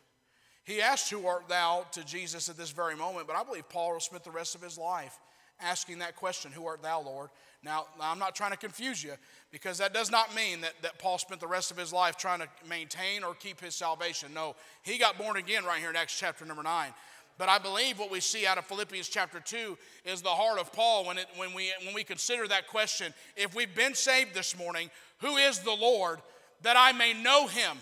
[0.64, 4.00] He asked, Who art thou to Jesus at this very moment, but I believe Paul
[4.00, 5.18] spent the rest of his life
[5.60, 7.28] asking that question, Who art thou, Lord?
[7.62, 9.12] Now, I'm not trying to confuse you
[9.50, 12.40] because that does not mean that, that Paul spent the rest of his life trying
[12.40, 14.34] to maintain or keep his salvation.
[14.34, 16.92] No, he got born again right here in Acts chapter number 9.
[17.36, 20.72] But I believe what we see out of Philippians chapter 2 is the heart of
[20.72, 23.12] Paul when, it, when, we, when we consider that question.
[23.36, 26.20] If we've been saved this morning, who is the Lord?
[26.62, 27.76] That I may know him.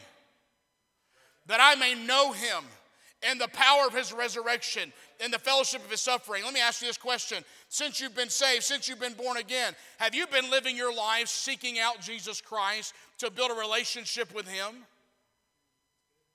[1.46, 2.64] That I may know him
[3.22, 6.42] and the power of his resurrection and the fellowship of his suffering.
[6.44, 7.44] Let me ask you this question.
[7.68, 11.28] Since you've been saved, since you've been born again, have you been living your life
[11.28, 14.84] seeking out Jesus Christ to build a relationship with him?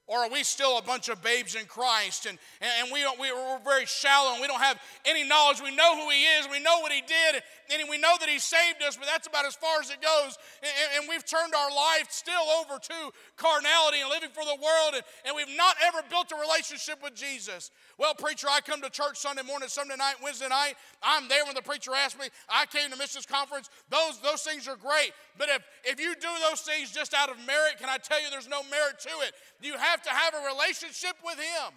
[0.07, 3.29] Or are we still a bunch of babes in Christ and, and we don't, we,
[3.29, 5.61] are very shallow and we don't have any knowledge?
[5.61, 8.39] We know who He is, we know what He did, and we know that He
[8.39, 10.37] saved us, but that's about as far as it goes.
[10.63, 14.95] And, and we've turned our life still over to carnality and living for the world,
[14.95, 17.71] and, and we've not ever built a relationship with Jesus.
[17.97, 20.75] Well, preacher, I come to church Sunday morning, Sunday night, Wednesday night.
[21.03, 22.27] I'm there when the preacher asked me.
[22.47, 23.69] I came to missions conference.
[23.89, 25.11] Those, those things are great.
[25.37, 28.29] But if, if you do those things just out of merit, can I tell you
[28.29, 29.33] there's no merit to it?
[29.61, 31.73] You have to have a relationship with Him.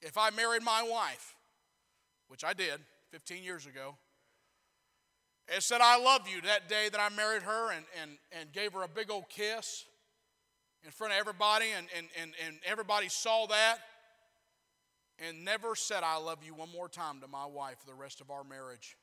[0.00, 1.36] If I married my wife,
[2.28, 3.96] which I did 15 years ago,
[5.52, 8.72] and said, I love you that day that I married her and, and, and gave
[8.72, 9.84] her a big old kiss
[10.84, 13.78] in front of everybody, and, and, and, and everybody saw that,
[15.18, 18.20] and never said, I love you one more time to my wife for the rest
[18.20, 18.96] of our marriage.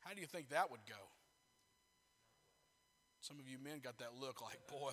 [0.00, 0.94] How do you think that would go?
[3.24, 4.92] Some of you men got that look like, boy,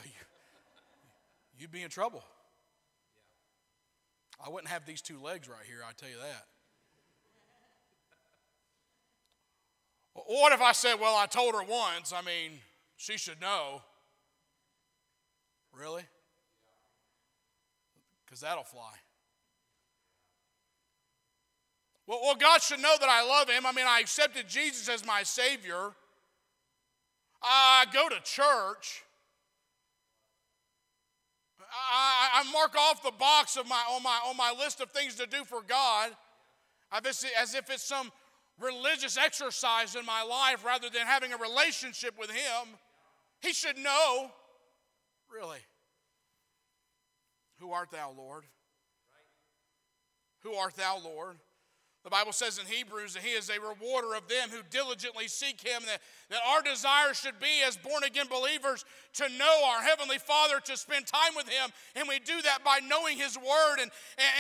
[1.60, 2.24] you'd be in trouble.
[4.42, 6.46] I wouldn't have these two legs right here, I tell you that.
[10.14, 12.60] What if I said, well, I told her once, I mean,
[12.96, 13.82] she should know.
[15.74, 16.04] Really?
[18.26, 18.94] Because that'll fly.
[22.08, 23.66] Well, well, God should know that I love Him.
[23.66, 25.92] I mean, I accepted Jesus as my Savior.
[27.44, 29.04] I go to church.
[31.72, 35.16] I, I mark off the box of my, on, my, on my list of things
[35.16, 36.12] to do for God
[36.92, 38.12] as if it's some
[38.60, 42.68] religious exercise in my life rather than having a relationship with Him.
[43.42, 44.32] He should know.
[45.34, 45.60] Really?
[47.60, 48.44] Who art thou, Lord?
[50.44, 51.38] Who art thou, Lord?
[52.04, 55.62] The Bible says in Hebrews that He is a rewarder of them who diligently seek
[55.62, 56.02] Him, that,
[56.32, 60.78] that our desire should be as born again believers to know our Heavenly Father, to
[60.78, 61.70] spend time with Him.
[61.96, 63.92] And we do that by knowing His Word and,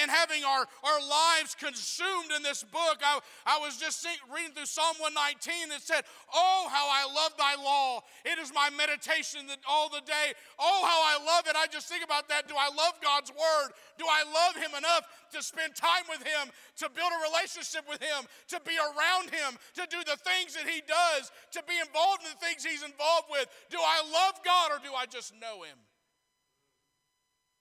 [0.01, 3.03] and, having our, our lives consumed in this book.
[3.03, 7.59] I, I was just reading through Psalm 119 that said, Oh, how I love thy
[7.59, 7.99] law.
[8.23, 10.31] It is my meditation all the day.
[10.59, 11.55] Oh, how I love it.
[11.59, 12.47] I just think about that.
[12.47, 13.75] Do I love God's Word?
[13.99, 15.03] Do I love Him enough
[15.35, 19.59] to spend time with Him, to build a relationship with Him, to be around Him,
[19.75, 23.27] to do the things that He does, to be involved in the things He's involved
[23.29, 23.47] with?
[23.69, 25.77] Do I love God or do I just know Him?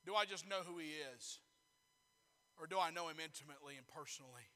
[0.07, 1.41] Do I just know who He is?
[2.61, 4.47] Or do I know Him intimately and personally?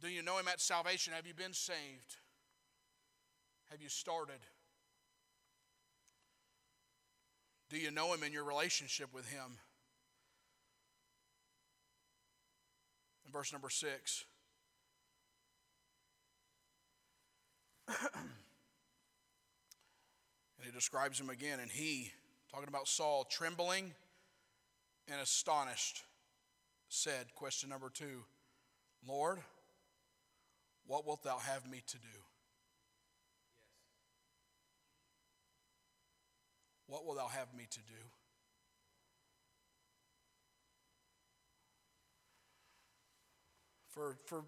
[0.00, 1.12] Do you know Him at salvation?
[1.14, 2.16] Have you been saved?
[3.70, 4.40] Have you started?
[7.70, 9.58] Do you know Him in your relationship with Him?
[13.24, 14.24] In verse number six.
[18.14, 18.30] and
[20.64, 22.10] he describes him again, and he,
[22.50, 23.92] talking about Saul, trembling
[25.10, 26.02] and astonished,
[26.88, 28.24] said, Question number two,
[29.06, 29.38] Lord,
[30.86, 32.08] what wilt thou have me to do?
[36.86, 38.02] What wilt thou have me to do?
[43.88, 44.44] For, for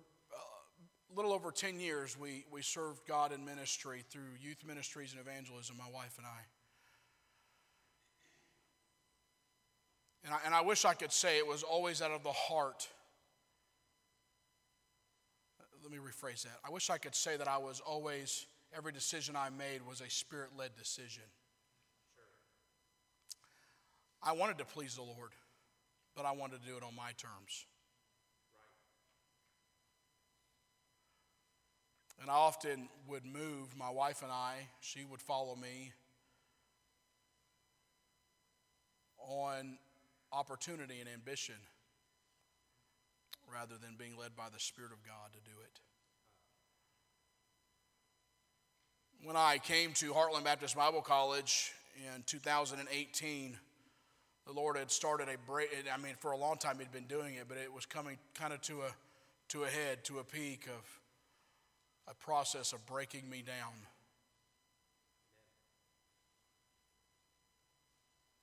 [1.17, 5.77] little over 10 years, we, we served God in ministry through youth ministries and evangelism,
[5.77, 6.41] my wife and I.
[10.25, 12.89] And I, and I wish I could say it was always out of the heart.
[15.83, 16.59] Let me rephrase that.
[16.67, 20.09] I wish I could say that I was always, every decision I made was a
[20.09, 21.25] spirit led decision.
[22.15, 22.25] Sure.
[24.23, 25.33] I wanted to please the Lord,
[26.17, 27.67] but I wanted to do it on my terms.
[32.21, 35.93] And I often would move, my wife and I, she would follow me
[39.19, 39.79] on
[40.33, 41.57] opportunity and ambition
[43.53, 45.81] rather than being led by the Spirit of God to do it.
[49.23, 53.57] When I came to Heartland Baptist Bible College in 2018,
[54.47, 55.69] the Lord had started a break.
[55.93, 58.53] I mean, for a long time He'd been doing it, but it was coming kind
[58.53, 58.95] of to a
[59.49, 61.04] to a head, to a peak of
[62.09, 63.73] a process of breaking me down.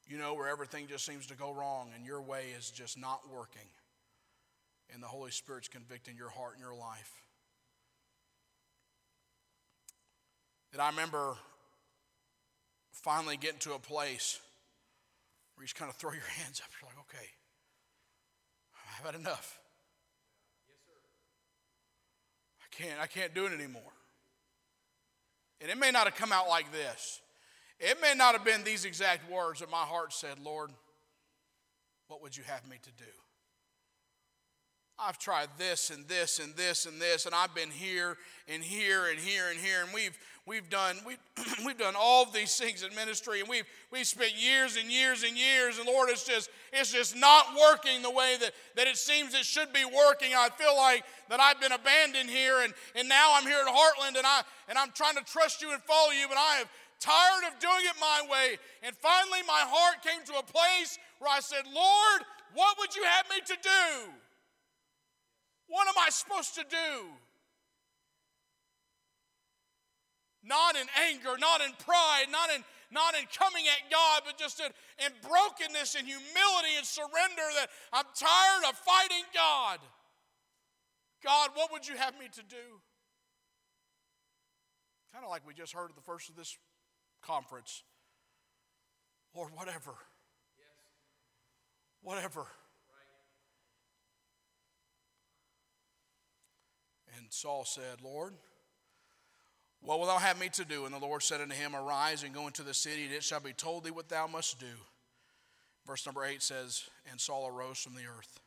[0.07, 3.22] You know, where everything just seems to go wrong and your way is just not
[3.34, 3.70] working,
[4.93, 7.22] and the Holy Spirit's convicting your heart and your life.
[10.74, 11.36] And I remember
[12.91, 14.39] finally getting to a place
[15.55, 16.70] where you just kind of throw your hands up.
[16.80, 17.28] You're like, okay,
[18.99, 19.59] I've had enough.
[20.68, 20.97] Yes, sir.
[22.61, 23.82] I can't, I can't do it anymore.
[25.61, 27.22] And it may not have come out like this.
[27.80, 30.72] It may not have been these exact words that my heart said, Lord,
[32.07, 33.11] what would you have me to do?
[35.04, 39.08] I've tried this and this and this and this, and I've been here and here
[39.08, 41.16] and here and here, and we've we've done we
[41.66, 45.36] we've done all these things in ministry, and we've we've spent years and years and
[45.36, 49.34] years, and Lord, it's just it's just not working the way that, that it seems
[49.34, 50.34] it should be working.
[50.36, 54.18] I feel like that I've been abandoned here, and, and now I'm here at Heartland,
[54.18, 57.52] and I and I'm trying to trust you and follow you, but I have tired
[57.52, 58.58] of doing it my way.
[58.84, 62.22] And finally my heart came to a place where I said, Lord,
[62.54, 64.12] what would you have me to do?
[66.12, 67.07] What am I supposed to do?
[70.43, 74.59] Not in anger, not in pride, not in, not in coming at God, but just
[74.59, 74.68] in,
[75.05, 79.80] in brokenness and humility and surrender that I'm tired of fighting God.
[81.24, 82.82] God, what would you have me to do?
[85.14, 86.57] Kind of like we just heard at the first of this
[87.22, 87.84] conference.
[89.36, 89.93] Lord, whatever.
[90.57, 90.68] Yes.
[92.01, 92.47] Whatever.
[97.32, 98.34] Saul said, Lord,
[99.79, 100.86] what wilt thou have me to do?
[100.86, 103.39] And the Lord said unto him, Arise and go into the city, and it shall
[103.39, 104.65] be told thee what thou must do.
[105.88, 108.41] Verse number 8 says, And Saul arose from the earth.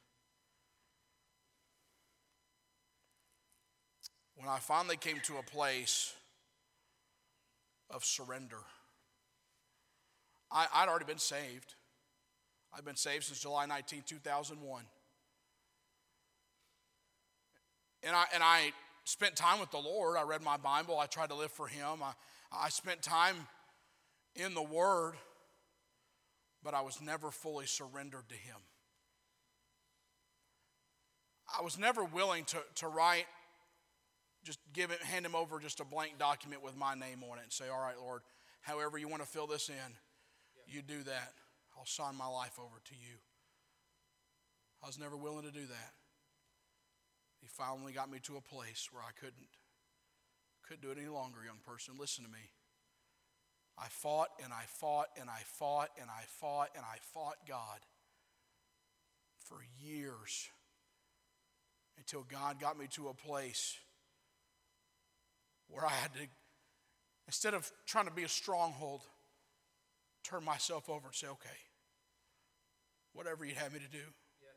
[4.36, 6.12] When I finally came to a place
[7.88, 8.60] of surrender,
[10.52, 11.74] I, would already been saved.
[12.76, 14.84] I've been saved since July 19, 2001.
[18.06, 18.72] And I, and I
[19.04, 20.16] spent time with the Lord.
[20.16, 20.98] I read my Bible.
[20.98, 22.02] I tried to live for Him.
[22.02, 22.12] I,
[22.52, 23.36] I spent time
[24.36, 25.14] in the Word,
[26.62, 28.56] but I was never fully surrendered to Him.
[31.58, 33.26] I was never willing to, to write,
[34.44, 37.44] just give it, hand Him over just a blank document with my name on it
[37.44, 38.22] and say, All right, Lord,
[38.60, 39.94] however you want to fill this in,
[40.66, 41.32] you do that.
[41.78, 43.16] I'll sign my life over to you.
[44.82, 45.92] I was never willing to do that.
[47.44, 49.48] He finally got me to a place where I couldn't
[50.66, 51.92] couldn't do it any longer, young person.
[52.00, 52.38] Listen to me.
[53.76, 57.80] I fought and I fought and I fought and I fought and I fought God
[59.46, 60.48] for years
[61.98, 63.76] until God got me to a place
[65.68, 66.20] where I had to,
[67.26, 69.02] instead of trying to be a stronghold,
[70.22, 71.58] turn myself over and say, okay,
[73.12, 74.54] whatever you'd have me to do, yes.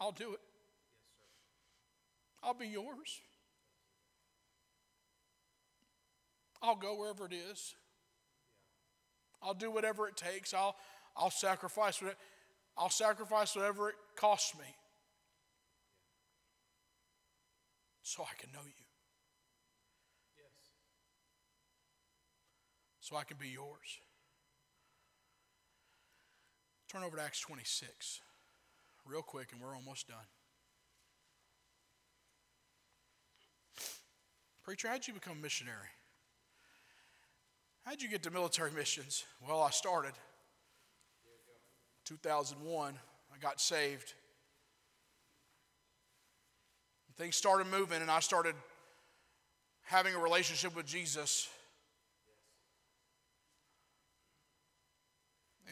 [0.00, 0.40] I'll do it.
[2.42, 3.20] I'll be yours.
[6.62, 7.74] I'll go wherever it is.
[9.42, 10.52] I'll do whatever it takes.
[10.52, 10.76] I'll,
[11.16, 12.18] I'll sacrifice whatever,
[12.76, 14.64] I'll sacrifice whatever it costs me.
[18.02, 18.84] So I can know you.
[20.36, 20.70] Yes.
[23.00, 24.00] So I can be yours.
[26.90, 28.22] Turn over to Acts 26
[29.04, 30.24] real quick, and we're almost done.
[34.68, 35.88] Preacher, how'd you become a missionary?
[37.86, 39.24] How'd you get to military missions?
[39.48, 40.12] Well, I started
[42.04, 42.92] 2001.
[43.32, 44.12] I got saved.
[47.16, 48.54] Things started moving, and I started
[49.84, 51.48] having a relationship with Jesus.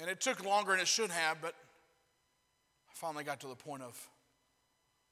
[0.00, 1.52] And it took longer than it should have, but
[2.88, 4.08] I finally got to the point of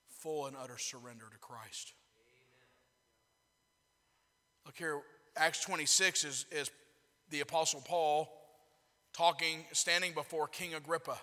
[0.08, 1.92] full and utter surrender to Christ.
[4.66, 5.00] Look here,
[5.36, 6.70] Acts 26 is, is
[7.30, 8.30] the Apostle Paul
[9.12, 11.16] talking, standing before King Agrippa.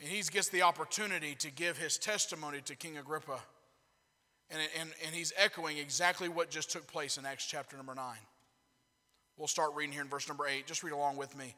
[0.00, 3.38] And he gets the opportunity to give his testimony to King Agrippa.
[4.50, 8.04] And, and, and he's echoing exactly what just took place in Acts chapter number 9.
[9.36, 10.66] We'll start reading here in verse number 8.
[10.66, 11.54] Just read along with me.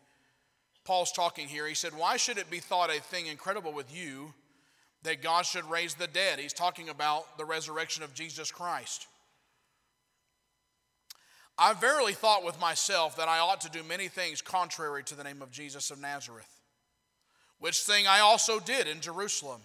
[0.85, 1.67] Paul's talking here.
[1.67, 4.33] He said, Why should it be thought a thing incredible with you
[5.03, 6.39] that God should raise the dead?
[6.39, 9.07] He's talking about the resurrection of Jesus Christ.
[11.59, 15.25] I verily thought with myself that I ought to do many things contrary to the
[15.25, 16.61] name of Jesus of Nazareth,
[17.59, 19.61] which thing I also did in Jerusalem.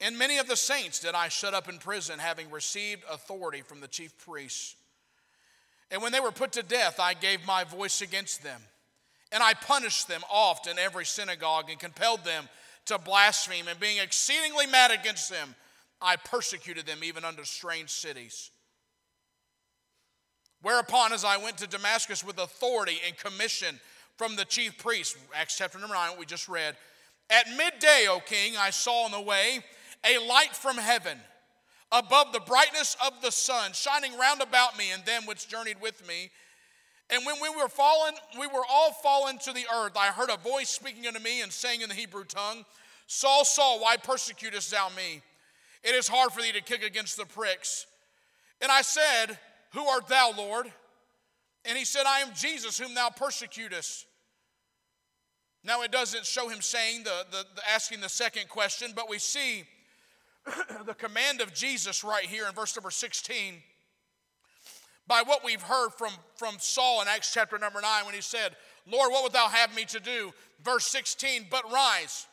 [0.00, 3.80] And many of the saints did I shut up in prison, having received authority from
[3.80, 4.76] the chief priests.
[5.90, 8.60] And when they were put to death, I gave my voice against them.
[9.32, 12.48] And I punished them oft in every synagogue and compelled them
[12.86, 13.68] to blaspheme.
[13.68, 15.54] And being exceedingly mad against them,
[16.00, 18.50] I persecuted them even unto strange cities.
[20.62, 23.80] Whereupon, as I went to Damascus with authority and commission
[24.16, 26.76] from the chief priest, Acts chapter number 9, what we just read,
[27.30, 29.60] at midday, O king, I saw on the way
[30.04, 31.18] a light from heaven
[31.90, 36.06] above the brightness of the sun shining round about me and them which journeyed with
[36.06, 36.30] me.
[37.10, 39.92] And when we were fallen, we were all fallen to the earth.
[39.96, 42.64] I heard a voice speaking unto me and saying in the Hebrew tongue,
[43.06, 45.22] Saul, Saul, why persecutest thou me?
[45.82, 47.86] It is hard for thee to kick against the pricks.
[48.60, 49.38] And I said,
[49.72, 50.70] who art thou, Lord?
[51.64, 54.06] And he said, I am Jesus, whom thou persecutest.
[55.64, 59.18] Now, it doesn't show him saying the, the, the asking the second question, but we
[59.18, 59.64] see
[60.86, 63.62] the command of Jesus right here in verse number 16
[65.06, 68.56] by what we've heard from, from Saul in Acts chapter number 9 when he said,
[68.90, 70.32] Lord, what would thou have me to do?
[70.64, 72.26] Verse 16, but rise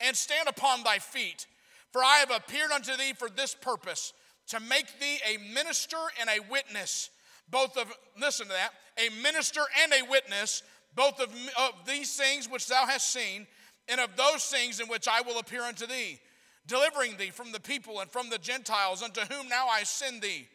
[0.00, 1.46] and stand upon thy feet,
[1.92, 4.12] for I have appeared unto thee for this purpose
[4.48, 7.10] to make thee a minister and a witness,
[7.50, 10.62] both of, listen to that, a minister and a witness,
[10.94, 11.28] both of,
[11.58, 13.46] of these things which thou hast seen,
[13.88, 16.18] and of those things in which I will appear unto thee,
[16.66, 20.48] delivering thee from the people and from the Gentiles, unto whom now I send thee.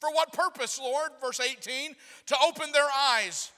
[0.00, 1.10] For what purpose, Lord?
[1.20, 1.94] Verse 18,
[2.26, 3.52] to open their eyes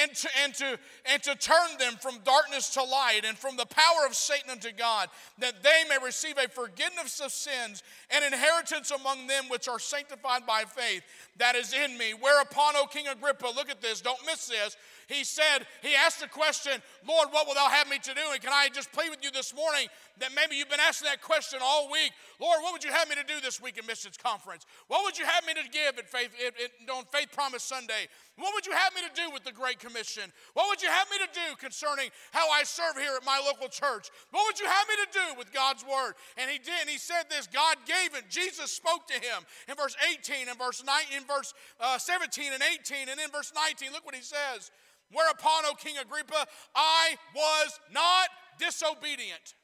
[0.00, 3.66] and to, and, to, and to turn them from darkness to light and from the
[3.66, 8.90] power of Satan unto God, that they may receive a forgiveness of sins and inheritance
[8.90, 11.02] among them which are sanctified by faith
[11.38, 12.12] that is in me.
[12.18, 14.76] Whereupon, O King Agrippa, look at this, don't miss this
[15.06, 16.72] he said, he asked the question,
[17.06, 18.20] Lord, what will thou have me to do?
[18.32, 19.86] And can I just plead with you this morning
[20.18, 22.10] that maybe you've been asking that question all week?
[22.40, 24.66] Lord, what would you have me to do this week in Missions Conference?
[24.88, 28.10] What would you have me to give at Faith, at, at, on Faith Promise Sunday?
[28.36, 30.24] What would you have me to do with the Great Commission?
[30.54, 33.68] What would you have me to do concerning how I serve here at my local
[33.68, 34.10] church?
[34.30, 36.14] What would you have me to do with God's Word?
[36.36, 36.82] And he did.
[36.82, 38.28] And he said this God gave it.
[38.28, 42.62] Jesus spoke to him in verse 18 and verse 9, in verse uh, 17 and
[42.62, 43.08] 18.
[43.08, 44.70] And in verse 19, look what he says.
[45.12, 48.28] Whereupon, O King Agrippa, I was not
[48.58, 49.54] disobedient.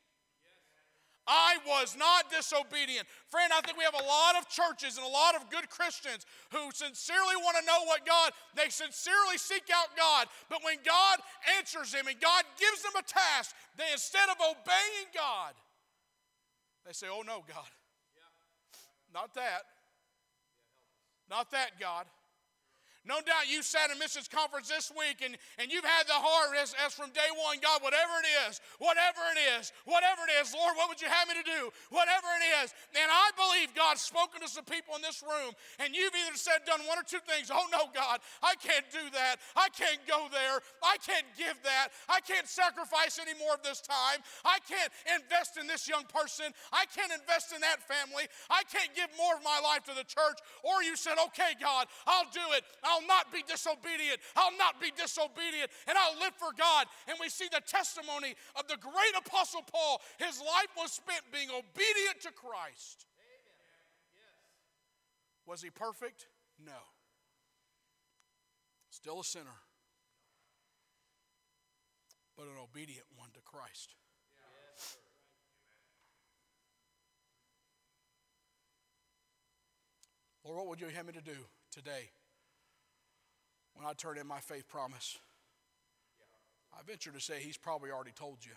[1.26, 3.06] I was not disobedient.
[3.28, 6.26] Friend, I think we have a lot of churches and a lot of good Christians
[6.50, 10.26] who sincerely want to know what God, they sincerely seek out God.
[10.50, 11.18] But when God
[11.58, 15.54] answers them and God gives them a task, they instead of obeying God,
[16.84, 17.70] they say, Oh no, God.
[19.14, 19.62] Not that.
[21.30, 22.06] Not that, God.
[23.02, 26.54] No doubt you sat in Missions Conference this week and, and you've had the heart
[26.54, 30.54] as, as from day one, God, whatever it is, whatever it is, whatever it is,
[30.54, 31.74] Lord, what would you have me to do?
[31.90, 32.70] Whatever it is.
[32.94, 35.50] And I believe God's spoken to some people in this room
[35.82, 37.50] and you've either said, done one or two things.
[37.50, 39.42] Oh no, God, I can't do that.
[39.58, 40.62] I can't go there.
[40.78, 41.90] I can't give that.
[42.06, 44.22] I can't sacrifice any more of this time.
[44.46, 46.54] I can't invest in this young person.
[46.70, 48.30] I can't invest in that family.
[48.46, 50.38] I can't give more of my life to the church.
[50.62, 52.62] Or you said, okay, God, I'll do it.
[53.00, 54.20] Not be disobedient.
[54.36, 56.86] I'll not be disobedient, and I'll live for God.
[57.08, 60.02] And we see the testimony of the great Apostle Paul.
[60.18, 63.06] His life was spent being obedient to Christ.
[65.46, 66.26] Was he perfect?
[66.64, 66.72] No.
[68.90, 69.58] Still a sinner,
[72.36, 73.94] but an obedient one to Christ.
[80.44, 81.36] Lord, what would you have me to do
[81.70, 82.10] today?
[83.74, 85.18] When I turn in my faith promise.
[86.72, 88.52] I venture to say he's probably already told you.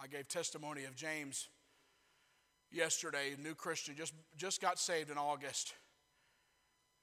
[0.00, 1.48] I gave testimony of James
[2.70, 5.74] yesterday, a new Christian, just, just got saved in August.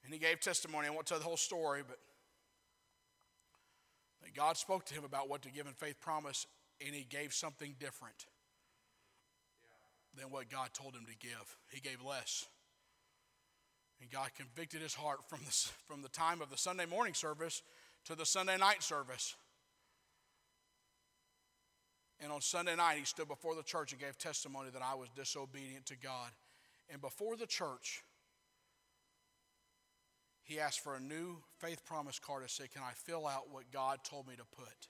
[0.03, 0.87] And he gave testimony.
[0.87, 1.97] I won't tell the whole story, but
[4.35, 6.45] God spoke to him about what to give in faith promise,
[6.85, 8.25] and he gave something different
[10.13, 11.57] than what God told him to give.
[11.71, 12.45] He gave less.
[14.01, 17.61] And God convicted his heart from the, from the time of the Sunday morning service
[18.05, 19.35] to the Sunday night service.
[22.19, 25.09] And on Sunday night, he stood before the church and gave testimony that I was
[25.15, 26.31] disobedient to God.
[26.89, 28.03] And before the church,
[30.43, 33.63] he asked for a new faith promise card to say, Can I fill out what
[33.71, 34.87] God told me to put?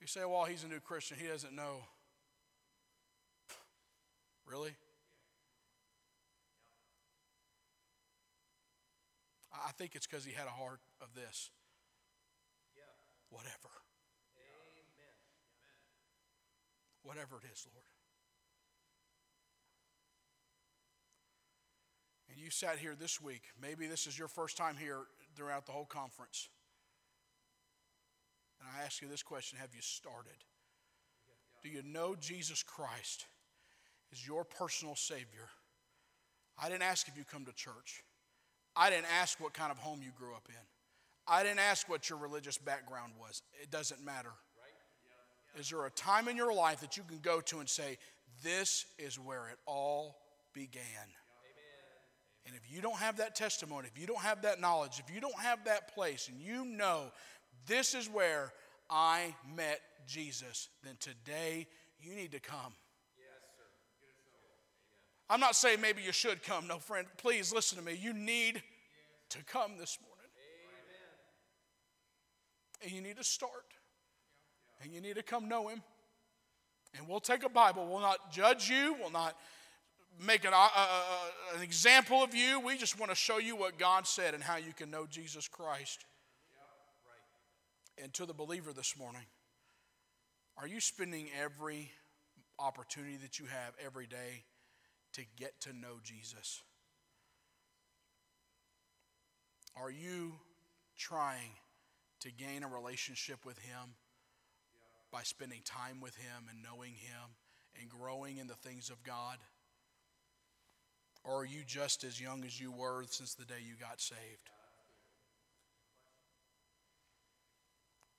[0.00, 1.18] You say, Well, he's a new Christian.
[1.20, 1.82] He doesn't know.
[4.46, 4.74] Really?
[9.52, 11.50] I think it's because he had a heart of this.
[12.76, 12.82] Yeah.
[13.30, 13.70] Whatever.
[14.36, 15.16] Amen.
[17.02, 17.84] Whatever it is, Lord.
[22.30, 23.42] And you sat here this week.
[23.60, 25.00] Maybe this is your first time here
[25.36, 26.48] throughout the whole conference.
[28.58, 30.44] And I ask you this question Have you started?
[31.62, 33.26] Do you know Jesus Christ
[34.12, 35.48] is your personal Savior.
[36.62, 38.02] I didn't ask if you come to church.
[38.76, 40.64] I didn't ask what kind of home you grew up in.
[41.26, 43.42] I didn't ask what your religious background was.
[43.60, 44.32] It doesn't matter.
[45.58, 47.98] Is there a time in your life that you can go to and say,
[48.42, 50.16] This is where it all
[50.54, 50.82] began?
[52.46, 55.20] And if you don't have that testimony, if you don't have that knowledge, if you
[55.20, 57.12] don't have that place, and you know
[57.66, 58.52] this is where
[58.90, 61.66] I met Jesus, then today
[62.00, 62.74] you need to come.
[65.32, 66.66] I'm not saying maybe you should come.
[66.68, 67.98] No, friend, please listen to me.
[67.98, 68.62] You need
[69.30, 70.12] to come this morning.
[72.82, 73.64] And you need to start.
[74.82, 75.80] And you need to come know Him.
[76.98, 77.86] And we'll take a Bible.
[77.86, 78.94] We'll not judge you.
[79.00, 79.34] We'll not
[80.22, 82.60] make an, uh, uh, uh, an example of you.
[82.60, 85.48] We just want to show you what God said and how you can know Jesus
[85.48, 86.04] Christ.
[88.02, 89.24] And to the believer this morning,
[90.58, 91.90] are you spending every
[92.58, 94.44] opportunity that you have every day
[95.14, 96.62] to get to know Jesus?
[99.76, 100.32] Are you
[100.98, 101.56] trying
[102.20, 103.94] to gain a relationship with Him
[105.10, 107.36] by spending time with Him and knowing Him
[107.80, 109.38] and growing in the things of God?
[111.24, 114.50] Or are you just as young as you were since the day you got saved?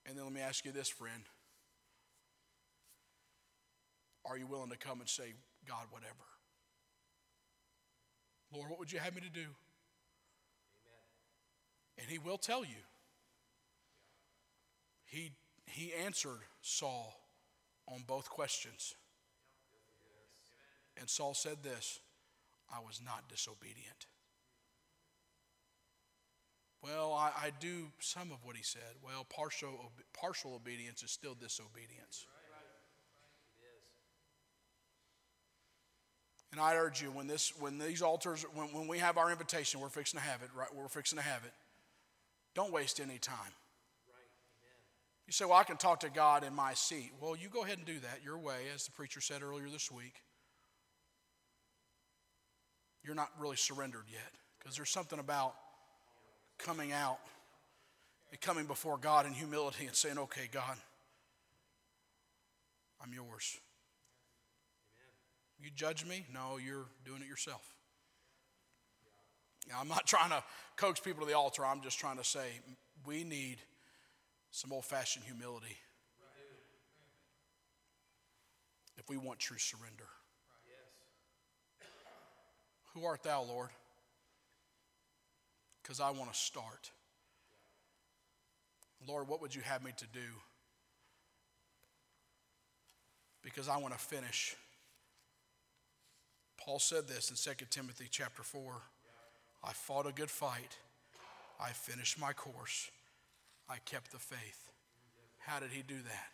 [0.05, 1.23] And then let me ask you this, friend.
[4.25, 5.33] Are you willing to come and say,
[5.67, 6.13] God, whatever?
[8.53, 9.39] Lord, what would you have me to do?
[9.39, 9.49] Amen.
[11.99, 12.83] And he will tell you.
[15.05, 15.31] He,
[15.65, 17.19] he answered Saul
[17.87, 18.95] on both questions.
[20.99, 21.99] And Saul said this
[22.73, 24.07] I was not disobedient.
[26.81, 28.81] Well, I, I, do some of what he said.
[29.01, 32.25] Well, partial, partial obedience is still disobedience.
[36.53, 39.79] And I urge you, when, this, when these altars, when, when we have our invitation,
[39.79, 40.67] we're fixing to have it, right?
[40.71, 41.51] We're fixing to have it.
[42.53, 43.51] Don't waste any time.
[45.25, 47.11] You say, well, I can talk to God in my seat.
[47.19, 49.89] Well, you go ahead and do that your way, as the preacher said earlier this
[49.89, 50.13] week.
[53.03, 55.55] You're not really surrendered yet because there's something about
[56.59, 57.17] coming out
[58.29, 60.77] and coming before God in humility and saying, okay, God,
[63.03, 63.57] I'm yours.
[65.63, 66.25] You judge me?
[66.33, 67.61] No, you're doing it yourself.
[69.69, 70.43] Now, I'm not trying to
[70.75, 71.65] coax people to the altar.
[71.65, 72.59] I'm just trying to say
[73.05, 73.59] we need
[74.51, 75.77] some old fashioned humility
[78.97, 80.07] if we want true surrender.
[82.93, 83.69] Who art thou, Lord?
[85.81, 86.91] Because I want to start.
[89.07, 90.19] Lord, what would you have me to do?
[93.41, 94.55] Because I want to finish.
[96.63, 98.75] Paul said this in 2 Timothy chapter 4.
[99.65, 100.77] I fought a good fight.
[101.59, 102.89] I finished my course.
[103.69, 104.71] I kept the faith.
[105.39, 106.29] How did he do that?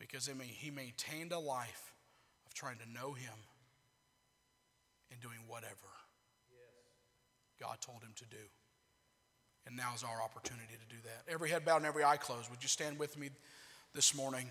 [0.00, 1.92] Because I mean, he maintained a life
[2.44, 3.34] of trying to know him
[5.12, 5.70] and doing whatever
[7.60, 8.42] God told him to do.
[9.64, 11.32] And now is our opportunity to do that.
[11.32, 12.50] Every head bowed and every eye closed.
[12.50, 13.30] Would you stand with me
[13.94, 14.50] this morning?